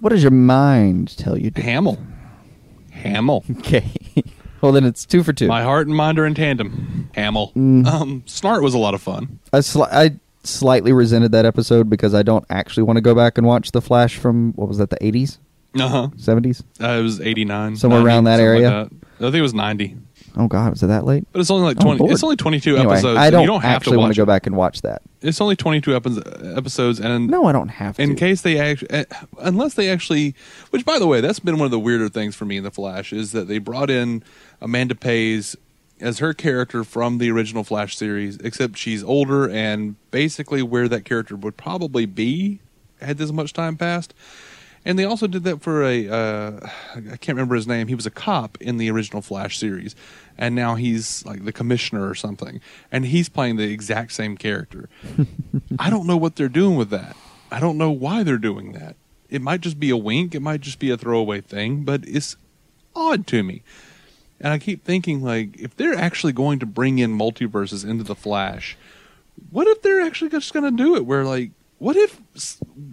[0.00, 1.50] what does your mind tell you?
[1.50, 1.62] To?
[1.62, 1.98] Hamill.
[2.92, 3.42] Hamill.
[3.58, 3.90] Okay.
[4.60, 5.46] well, then it's two for two.
[5.48, 7.10] My heart and mind are in tandem.
[7.14, 7.52] Hamill.
[7.56, 7.86] Mm.
[7.86, 9.38] Um, Snart was a lot of fun.
[9.52, 13.38] I, sli- I slightly resented that episode because I don't actually want to go back
[13.38, 15.38] and watch the Flash from what was that the eighties,
[15.78, 16.08] Uh huh.
[16.16, 16.62] seventies?
[16.80, 17.76] Uh, it was eighty nine.
[17.76, 18.82] Somewhere around that area?
[18.82, 19.96] I think it was ninety.
[20.36, 21.24] Oh God, was it that late?
[21.30, 22.00] But it's only like Oh, twenty.
[22.00, 22.12] Lord.
[22.12, 23.18] it's only twenty two Anyway, episodes.
[23.18, 25.02] I don't, you don't actually want to go back and watch that.
[25.22, 26.20] It's only 22 epi-
[26.54, 28.02] episodes, and No, I don't have to.
[28.02, 29.06] in case they actually,
[29.38, 30.34] unless they actually,
[30.68, 32.70] which by the way, that's been one of the weirder things for me in the
[32.70, 34.22] Flash is that they brought in
[34.60, 35.56] Amanda Pays
[36.04, 41.06] as her character from the original Flash series, except she's older and basically where that
[41.06, 42.60] character would probably be
[43.00, 44.12] had this much time passed.
[44.84, 47.88] And they also did that for a uh, I can't remember his name.
[47.88, 49.96] He was a cop in the original Flash series,
[50.36, 52.60] and now he's like the commissioner or something,
[52.92, 54.90] and he's playing the exact same character.
[55.78, 57.16] I don't know what they're doing with that.
[57.50, 58.96] I don't know why they're doing that.
[59.30, 60.34] It might just be a wink.
[60.34, 62.36] It might just be a throwaway thing, but it's
[62.94, 63.62] odd to me.
[64.40, 68.14] And I keep thinking, like, if they're actually going to bring in multiverses into the
[68.14, 68.76] Flash,
[69.50, 71.06] what if they're actually just going to do it?
[71.06, 72.20] Where, like, what if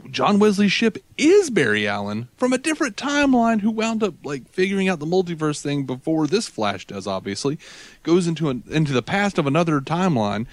[0.09, 4.89] John Wesley Shipp is Barry Allen from a different timeline who wound up like figuring
[4.89, 7.07] out the multiverse thing before this Flash does?
[7.07, 7.57] Obviously,
[8.03, 10.45] goes into an, into the past of another timeline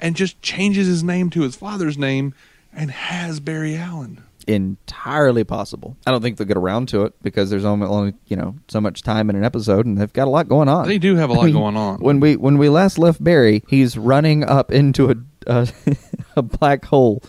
[0.00, 2.34] and just changes his name to his father's name
[2.72, 4.22] and has Barry Allen.
[4.44, 5.96] Entirely possible.
[6.06, 8.80] I don't think they'll get around to it because there's only, only you know so
[8.80, 10.88] much time in an episode, and they've got a lot going on.
[10.88, 11.98] They do have a lot I mean, going on.
[12.00, 15.14] When we when we last left Barry, he's running up into a
[15.46, 15.68] a,
[16.36, 17.22] a black hole.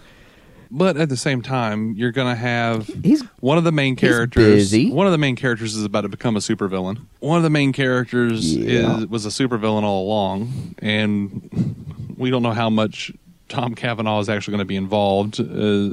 [0.76, 4.43] But at the same time, you're going to have He's one of the main characters.
[4.72, 4.89] busy.
[4.91, 6.99] One of the main characters is about to become a supervillain.
[7.20, 8.97] One of the main characters Yeah.
[9.01, 13.11] is was a supervillain all along, and we don't know how much
[13.54, 15.43] Tom Cavanagh is actually going to be involved uh,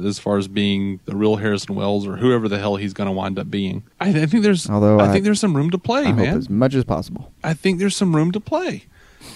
[0.09, 3.13] as far as being the real Harrison Wells or whoever the hell he's going to
[3.13, 3.83] wind up being.
[4.01, 6.39] I, I think there's, Although I, I- think there's some room to play, I man.
[6.39, 7.33] as much as possible.
[7.45, 8.85] I think there's some room to play.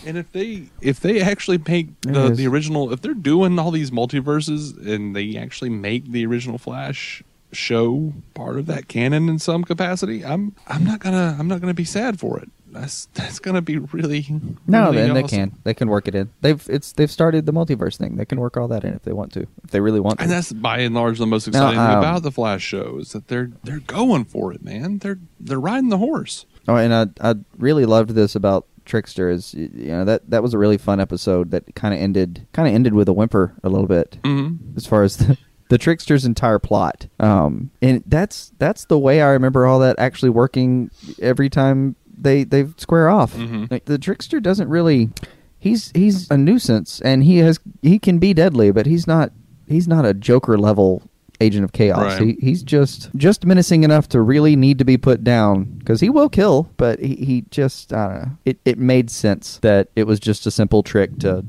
[0.07, 3.91] And if they if they actually make the, the original if they're doing all these
[3.91, 7.23] multiverses and they actually make the original Flash
[7.53, 11.75] show part of that canon in some capacity, I'm I'm not gonna I'm not gonna
[11.75, 12.49] be sad for it.
[12.75, 14.27] That's that's gonna be really
[14.67, 15.51] No, really then they awesome.
[15.51, 15.59] can.
[15.65, 16.31] They can work it in.
[16.41, 18.17] They've it's they've started the multiverse thing.
[18.17, 19.47] They can work all that in if they want to.
[19.65, 20.25] If they really want to.
[20.25, 23.13] And that's by and large the most exciting thing um, about the Flash show is
[23.13, 24.99] that they're they're going for it, man.
[24.99, 26.47] They're they're riding the horse.
[26.69, 30.53] Oh, and I I really loved this about Trickster is you know that that was
[30.53, 33.69] a really fun episode that kind of ended kind of ended with a whimper a
[33.69, 34.77] little bit Mm-hmm.
[34.77, 35.39] as far as the,
[35.71, 37.07] the Trickster's entire plot.
[37.19, 40.91] Um, and that's that's the way I remember all that actually working
[41.23, 43.35] every time they they square off.
[43.35, 43.71] Mhm.
[43.71, 45.11] Like the Trickster doesn't really
[45.59, 49.33] he's he's a nuisance and he has he can be deadly, but he's not
[49.69, 51.03] he's not a Joker level
[51.41, 52.19] agent of chaos.
[52.21, 52.23] Right.
[52.23, 56.09] He he's just just menacing enough to really need to be put down because he
[56.09, 58.31] will kill, but he, he just I don't know.
[58.45, 61.45] It it made sense that it was just a simple trick to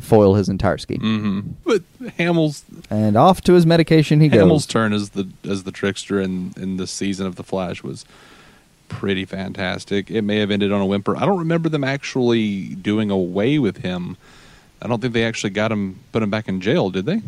[0.00, 0.98] foil his entire scheme.
[0.98, 1.40] Mm-hmm.
[1.64, 1.82] But
[2.18, 4.66] Hamill's And off to his medication he Hamill's goes.
[4.66, 8.04] turn as the as the trickster in in this season of the Flash was
[8.88, 10.10] pretty fantastic.
[10.10, 11.16] It may have ended on a whimper.
[11.16, 14.16] I don't remember them actually doing away with him.
[14.80, 17.22] I don't think they actually got him put him back in jail, did they?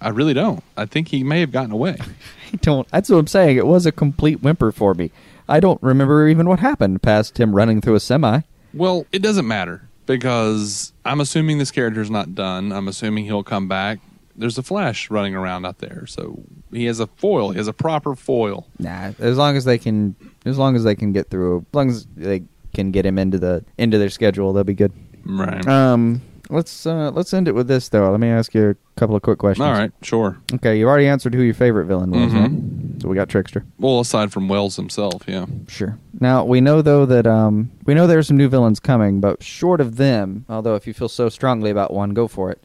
[0.00, 0.62] I really don't.
[0.76, 1.96] I think he may have gotten away.
[2.52, 2.88] I don't.
[2.88, 3.56] That's what I'm saying.
[3.56, 5.10] It was a complete whimper for me.
[5.48, 8.40] I don't remember even what happened past him running through a semi.
[8.72, 12.72] Well, it doesn't matter because I'm assuming this character's not done.
[12.72, 14.00] I'm assuming he'll come back.
[14.36, 16.42] There's a Flash running around out there, so
[16.72, 17.50] he has a foil.
[17.50, 18.66] He has a proper foil.
[18.78, 21.88] Nah, as long as they can, as long as they can get through, as long
[21.90, 22.42] as they
[22.74, 24.92] can get him into the into their schedule, they'll be good.
[25.24, 25.64] Right.
[25.68, 26.20] Um,
[26.50, 28.10] let's uh, let's end it with this though.
[28.10, 29.64] Let me ask you a couple of quick questions.
[29.64, 29.92] All right.
[30.02, 30.36] Sure.
[30.54, 32.40] Okay, you already answered who your favorite villain was, Mhm.
[32.42, 33.02] right?
[33.02, 33.64] So we got Trickster.
[33.78, 35.46] Well, aside from Wells himself, yeah.
[35.68, 35.98] Sure.
[36.20, 39.42] Now we know though that um we know there are some new villains coming, but
[39.42, 42.62] short of them, although if you feel so strongly about one, go for it.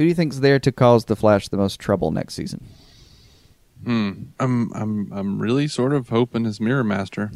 [0.00, 2.64] Who do you think's there to cause the Flash the most trouble next season?
[3.84, 4.12] Hmm.
[4.38, 7.30] I'm I'm I'm really sort of hoping it's Mirror Master.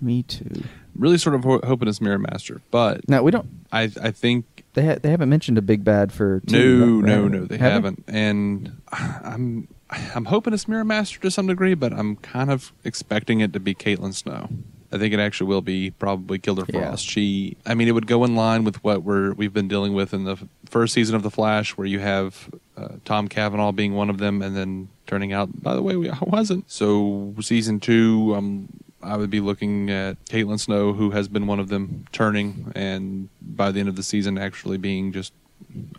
[0.00, 0.62] Me too.
[0.94, 3.48] Really, sort of ho- hoping it's Mirror Master, but No, we don't.
[3.72, 6.38] I I think They ha- they haven't mentioned a big bad for.
[6.46, 7.16] two, no, right?
[7.20, 8.04] no, no, they Have haven't.
[8.06, 13.40] And I'm I'm hoping it's Mirror Master to some degree, but I'm kind of expecting
[13.40, 14.50] it to be Caitlin Snow.
[14.94, 16.38] I think it actually will be probably
[16.72, 16.80] Yeah.
[16.90, 17.04] Frost.
[17.06, 20.14] She, I mean, it would go in line with what we're we've been dealing with
[20.14, 23.94] in the f- first season of the Flash, where you have uh, Tom Cavanagh being
[23.94, 26.70] one of them, and then turning out, by the way, we, I wasn't.
[26.70, 28.68] So season two, um,
[29.02, 33.28] I would be looking at Caitlin Snow, who has been one of them, turning, and
[33.42, 35.32] by the end of the season, actually being just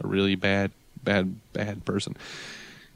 [0.01, 0.71] a really bad,
[1.03, 2.15] bad, bad person.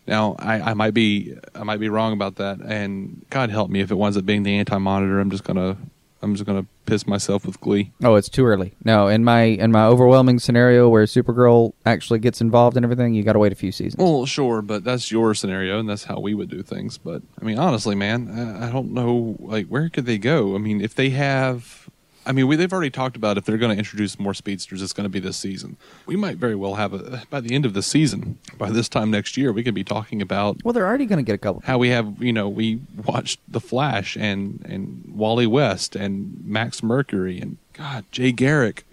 [0.09, 3.79] Now, I, I might be I might be wrong about that, and God help me
[3.79, 5.19] if it winds up being the anti-monitor.
[5.19, 5.77] I'm just gonna
[6.23, 7.91] I'm just gonna piss myself with glee.
[8.03, 8.73] Oh, it's too early.
[8.83, 13.21] No, in my in my overwhelming scenario where Supergirl actually gets involved in everything, you
[13.21, 14.03] got to wait a few seasons.
[14.03, 16.97] Well, sure, but that's your scenario, and that's how we would do things.
[16.97, 19.35] But I mean, honestly, man, I, I don't know.
[19.39, 20.55] Like, where could they go?
[20.55, 21.87] I mean, if they have,
[22.25, 24.93] I mean, we, they've already talked about if they're going to introduce more speedsters, it's
[24.93, 25.77] going to be this season.
[26.05, 28.37] We might very well have a by the end of the season.
[28.57, 31.27] By this time next year, we could be talking about Well, they're already going to
[31.27, 31.61] get a couple.
[31.65, 36.83] how we have you know we watched the flash and and wally west and max
[36.83, 38.85] mercury and god jay garrick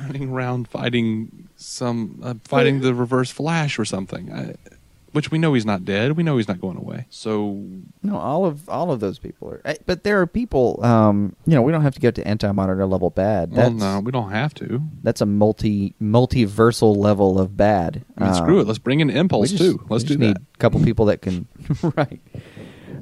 [0.00, 4.54] running around fighting some uh, fighting the reverse flash or something I,
[5.14, 7.64] which we know he's not dead we know he's not going away so
[8.02, 9.60] No, all of all of those people are.
[9.64, 10.84] eh, But there are people.
[10.84, 13.52] Um, you know, we don't have to get to anti-monitor level bad.
[13.52, 18.04] well no we don't have to That's a multi multiversal level of bad.
[18.18, 20.36] I mean, screw it let's bring in impulse just- too let's we do just need
[20.36, 21.46] that a couple people that can.
[21.96, 22.20] right.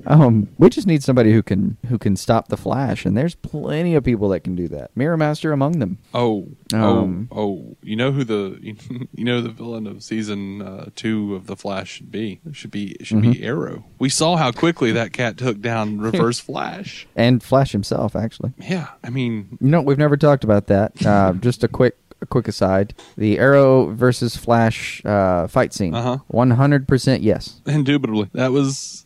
[0.06, 3.94] Um, we just need somebody who can who can stop the flash, and there's plenty
[3.94, 4.90] of people that can do that.
[4.96, 5.98] Mirror Master among them.
[6.14, 7.76] Oh, Um, oh, oh!
[7.82, 8.58] You know who the
[9.14, 12.40] you know the villain of season uh, two of the Flash should be?
[12.46, 13.32] It should be it should Mm-hmm.
[13.32, 13.84] be Arrow.
[13.98, 17.06] We saw how quickly that cat took down Reverse Flash.
[17.14, 18.52] And Flash himself, actually.
[18.58, 20.92] Yeah, I mean, You know, we've never talked about that.
[21.12, 25.94] Uh, just a quick, a quick aside: the Arrow versus Flash uh, fight scene.
[25.94, 26.18] Uh-huh.
[26.28, 27.60] One hundred percent yes.
[27.66, 29.04] indubitably, that was.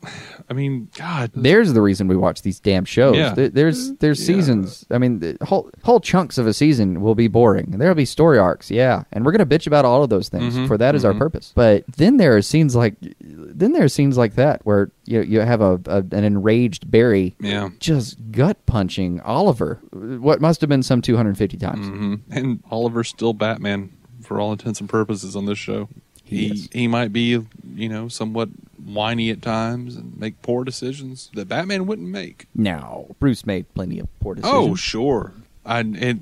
[0.48, 3.16] I mean, God, There's the reason we watch these damn shows.
[3.16, 3.35] Yeah.
[3.35, 4.36] There- There's there's Yeah.
[4.36, 4.86] seasons.
[4.90, 7.73] I mean, the whole whole chunks of a season will be boring.
[7.78, 10.55] There'll be story arcs, yeah, and we're gonna bitch about all of those things.
[10.56, 11.18] Mhm, For that is our mhm.
[11.18, 11.52] purpose.
[11.55, 15.40] But then there are scenes like, then there are scenes like that where you you
[15.40, 17.70] have a, a an enraged Barry, Yeah.
[17.81, 21.86] just gut punching Oliver, what must have been some 250 times.
[21.89, 23.90] hmm and Oliver's still Batman
[24.23, 25.89] for all intents and purposes on this show.
[26.27, 27.40] He He he might be
[27.74, 28.48] you know somewhat
[28.85, 32.47] whiny at times and make poor decisions that Batman wouldn't make.
[32.55, 34.70] No, Bruce made plenty of poor oh, decisions.
[34.70, 35.32] Oh, sure.
[35.65, 36.19] I it,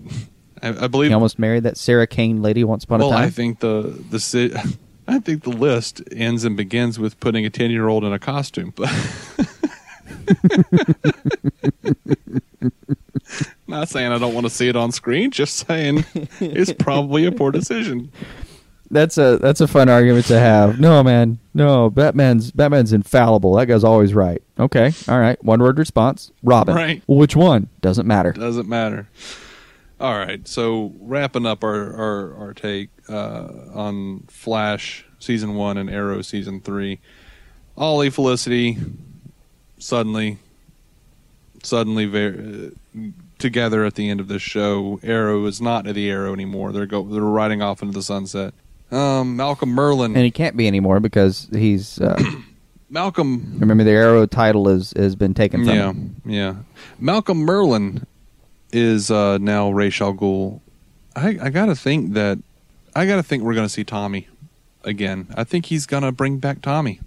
[0.63, 1.11] I, I believe.
[1.11, 3.21] he almost married that Sarah Kane lady once upon well, a time.
[3.21, 4.77] Well, I think the the
[5.09, 8.19] I think the list ends and begins with putting a ten year old in a
[8.19, 8.73] costume.
[8.75, 8.89] But
[13.67, 15.31] not saying I don't want to see it on screen.
[15.31, 16.05] Just saying
[16.41, 18.11] it's probably a poor decision.
[18.95, 20.79] That's a that's a fun argument to have.
[20.79, 21.91] No, man, no.
[21.91, 23.55] Batman's Batman's infallible.
[23.55, 24.41] That guy's always right.
[24.57, 25.43] Okay, all right.
[25.43, 26.31] One word response.
[26.45, 26.77] Robin.
[26.77, 27.03] Right.
[27.09, 27.69] Well, which one?
[27.81, 28.31] Doesn't matter.
[28.31, 29.09] Doesn't matter.
[29.99, 30.47] All right.
[30.47, 36.61] So wrapping up our our, our take uh, on Flash season one and Arrow season
[36.61, 37.01] three.
[37.77, 38.79] Ollie Felicity
[39.81, 40.39] suddenly
[41.65, 43.01] suddenly very uh,
[43.39, 45.01] together at the end of this show.
[45.03, 46.71] Arrow is not the Arrow anymore.
[46.71, 48.55] They're go they're riding off into the sunset.
[48.91, 50.07] Um, Malcolm Merlyn.
[50.15, 52.01] And he can't be anymore because he's.
[52.01, 52.21] Uh,
[52.91, 56.17] Malcolm remember, the Arrow title is has been taken from Yeah, him.
[56.25, 56.55] yeah.
[57.01, 58.05] Malcolm Merlyn
[58.73, 60.61] is uh, now Ra's al Ghul.
[61.17, 62.39] I, I gotta think that
[62.95, 64.29] I gotta think we're gonna see Tommy
[64.85, 65.27] again.
[65.37, 67.01] I think he's gonna bring back Tommy.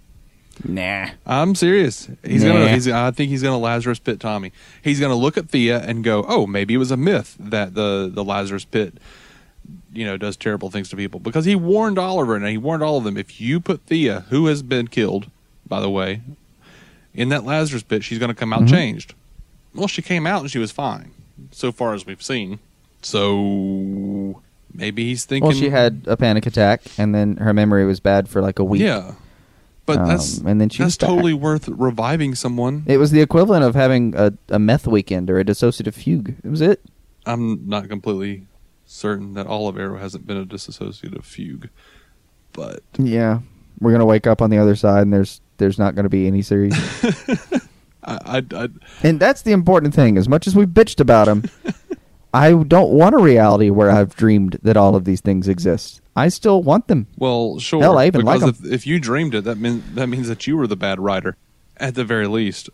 [0.64, 1.10] Nah.
[1.24, 2.08] I'm serious.
[2.24, 2.52] He's Nah.
[2.52, 2.68] gonna.
[2.72, 4.52] He's, I think he's gonna Lazarus Pit Tommy.
[4.82, 8.10] He's gonna look at Thea and go, "Oh, maybe it was a myth that the
[8.12, 8.94] the Lazarus Pit,
[9.92, 12.98] you know, does terrible things to people." Because he warned Oliver and he warned all
[12.98, 13.16] of them.
[13.16, 15.26] If you put Thea, who has been killed,
[15.68, 16.20] by the way,
[17.14, 18.70] in that Lazarus Pit, she's gonna come out Mhm.
[18.70, 19.14] changed.
[19.74, 21.10] Well, she came out and she was fine,
[21.50, 22.58] so far as we've seen.
[23.02, 24.42] So
[24.74, 25.48] maybe he's thinking.
[25.48, 28.64] Well, she had a panic attack, and then her memory was bad for like a
[28.64, 28.82] week.
[28.82, 29.12] Yeah.
[29.86, 32.82] But Um, that's and then she that's totally worth reviving someone.
[32.86, 36.34] It was the equivalent of having a, a meth weekend or a dissociative fugue.
[36.44, 36.82] It was it.
[37.24, 38.42] I'm not completely
[38.88, 41.68] certain that all of Arrow hasn't been a disassociative fugue,
[42.52, 43.40] but Yeah,
[43.80, 46.42] we're gonna wake up on the other side, and there's there's not gonna be any
[46.42, 46.74] series.
[48.04, 48.68] I, I, I
[49.02, 50.16] and that's the important thing.
[50.16, 51.44] As much as we've bitched about him,
[52.34, 56.00] I don't want a reality where I've dreamed that all of these things exist.
[56.16, 57.06] I still want them.
[57.16, 57.80] well, sure.
[57.80, 60.46] Hell, I even like because if, if you dreamed it, that mean that means that
[60.46, 61.36] you were the bad writer,
[61.76, 62.70] at the very least.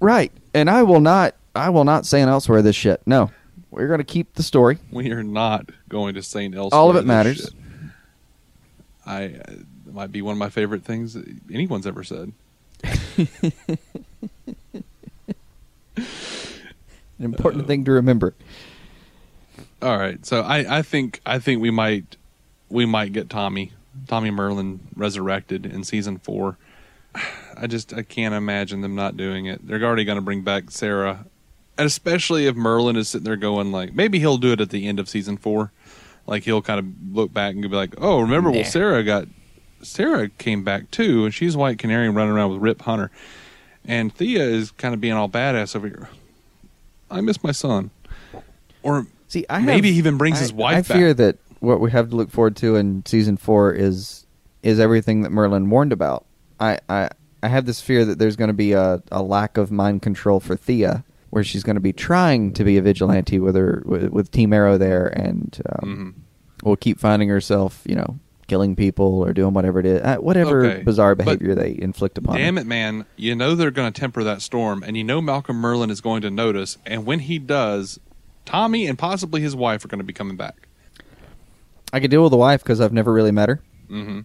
[0.00, 0.32] Right.
[0.54, 3.02] And I will not I will not say an elsewhere this shit.
[3.06, 3.30] No,
[3.70, 4.78] we're going to keep the story.
[4.90, 6.54] We are not going to St.
[6.54, 6.80] Elsewhere.
[6.80, 7.42] All of it matters.
[7.42, 7.54] shit.
[9.04, 9.52] I uh,
[9.86, 11.16] it might be one of my favorite things
[11.52, 12.32] anyone's ever said.
[17.18, 18.34] An important thing to remember.
[19.80, 22.16] All right, so I, I think I think we might
[22.68, 23.72] we might get Tommy
[24.08, 26.58] Tommy Merlyn resurrected in season four.
[27.56, 29.66] I just I can't imagine them not doing it.
[29.66, 31.26] They're already going to bring back Sara,
[31.78, 34.86] and especially if Merlyn is sitting there going like maybe he'll do it at the
[34.88, 35.72] end of season four,
[36.26, 36.86] like he'll kind of
[37.16, 38.56] look back and be like, oh remember Nah.
[38.56, 39.28] well Sara got
[39.82, 43.10] Sara came back too, and she's White Canary running around with Rip Hunter,
[43.84, 46.08] and Thea is kind of being all badass over here.
[47.10, 47.90] I miss my son,
[48.82, 50.96] or See, I Maybe have- he even brings I- his wife I back.
[50.96, 54.24] fear that what we have to look forward to in season four is
[54.62, 56.24] is everything that Merlyn warned about.
[56.58, 57.10] I I,
[57.42, 60.40] I have this fear that there's going to be a, a lack of mind control
[60.40, 61.04] for Thea,
[61.36, 64.54] where she's going to be trying to be a vigilante with her with, with Team
[64.54, 66.14] Arrow there, and um,
[66.64, 66.66] Mhm.
[66.66, 70.64] will keep finding herself, you know, killing people or doing whatever it is, uh, whatever
[70.64, 72.36] Okay, bizarre but behavior they inflict upon.
[72.36, 72.40] Her.
[72.42, 72.62] Damn her.
[72.62, 73.04] it, man.
[73.16, 76.22] You know they're going to temper that storm, and you know Malcolm Merlyn is going
[76.22, 76.78] to notice.
[76.86, 78.00] And when he does,
[78.46, 80.66] Tommy and possibly his wife are going to be coming back.
[81.92, 84.20] I could deal with the wife because I've never really met her, hmm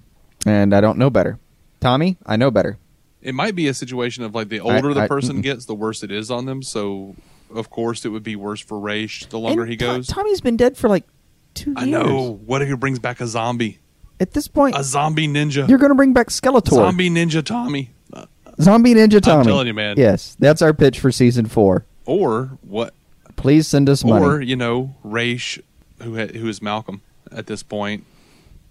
[0.45, 1.39] and I don't know better.
[1.81, 2.77] Tommy, I know better.
[3.21, 6.03] It might be a situation of like the older the I- person gets, the worse
[6.03, 6.61] it is on them.
[6.63, 7.15] So,
[7.53, 10.07] of course, it would be worse for Ra's the longer he goes.
[10.07, 11.03] Tommy's been dead for like
[11.53, 11.91] two I years.
[11.91, 12.39] know.
[12.45, 13.79] What if he brings back a zombie?
[14.19, 15.67] At this point, A zombie ninja.
[15.67, 16.69] you're going to bring back Skeletor.
[16.71, 17.91] Zombie ninja Tommy.
[18.59, 19.39] Zombie Ninja Tommy.
[19.39, 19.95] I'm telling you, man.
[19.97, 21.85] Yes, that's our pitch for season four.
[22.05, 22.93] or what?
[23.37, 24.23] Please send us money.
[24.23, 25.57] Or you know, Ra's,
[26.03, 28.03] who ha- who is Malcolm at this point,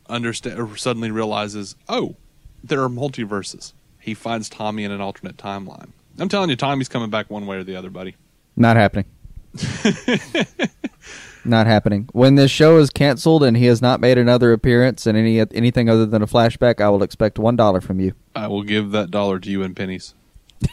[0.09, 2.15] understand or suddenly realizes, oh,
[2.63, 3.73] there are multiverses.
[4.01, 5.91] He finds Tommy in an alternate timeline.
[6.19, 8.17] I'm telling you, Tommy's coming back one way or the other, buddy.
[8.57, 9.07] Not happening.
[11.45, 12.09] not happening.
[12.13, 15.89] When this show is canceled and he has not made another appearance in any anything
[15.89, 18.15] other than a flashback, I will expect one dollar from you.
[18.35, 20.15] I will give that dollar to you in pennies.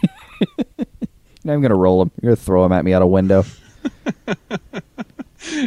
[1.48, 2.12] Now I'm going to roll him.
[2.22, 3.46] You're going to throw him at me out a window.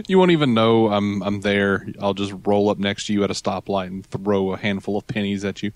[0.08, 1.86] You won't even know I'm I'm there.
[2.00, 5.06] I'll just roll up next to you at a stoplight and throw a handful of
[5.06, 5.72] pennies at you.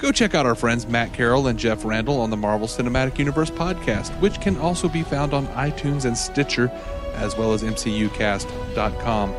[0.02, 3.50] Go check out our friends Matt Carroll and Jeff Randall on the Marvel Cinematic Universe
[3.50, 6.72] podcast, which can also be found on iTunes and Stitcher,
[7.14, 9.32] as well as MCUcast.com.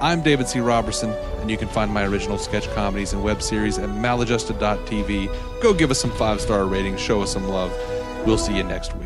[0.00, 0.60] I'm David C.
[0.60, 5.60] Roberson, and you can find my original sketch comedies and web series at maladjusted.tv.
[5.62, 7.70] Go give us some five star ratings, show us some love.
[8.26, 9.05] We'll see you next week.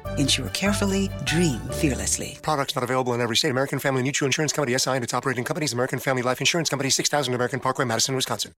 [0.17, 2.37] Insure carefully, dream fearlessly.
[2.41, 3.51] Products not available in every state.
[3.51, 6.89] American Family Mutual Insurance Company, SI, and its operating companies, American Family Life Insurance Company,
[6.89, 8.53] 6000 American Parkway, Madison, Wisconsin.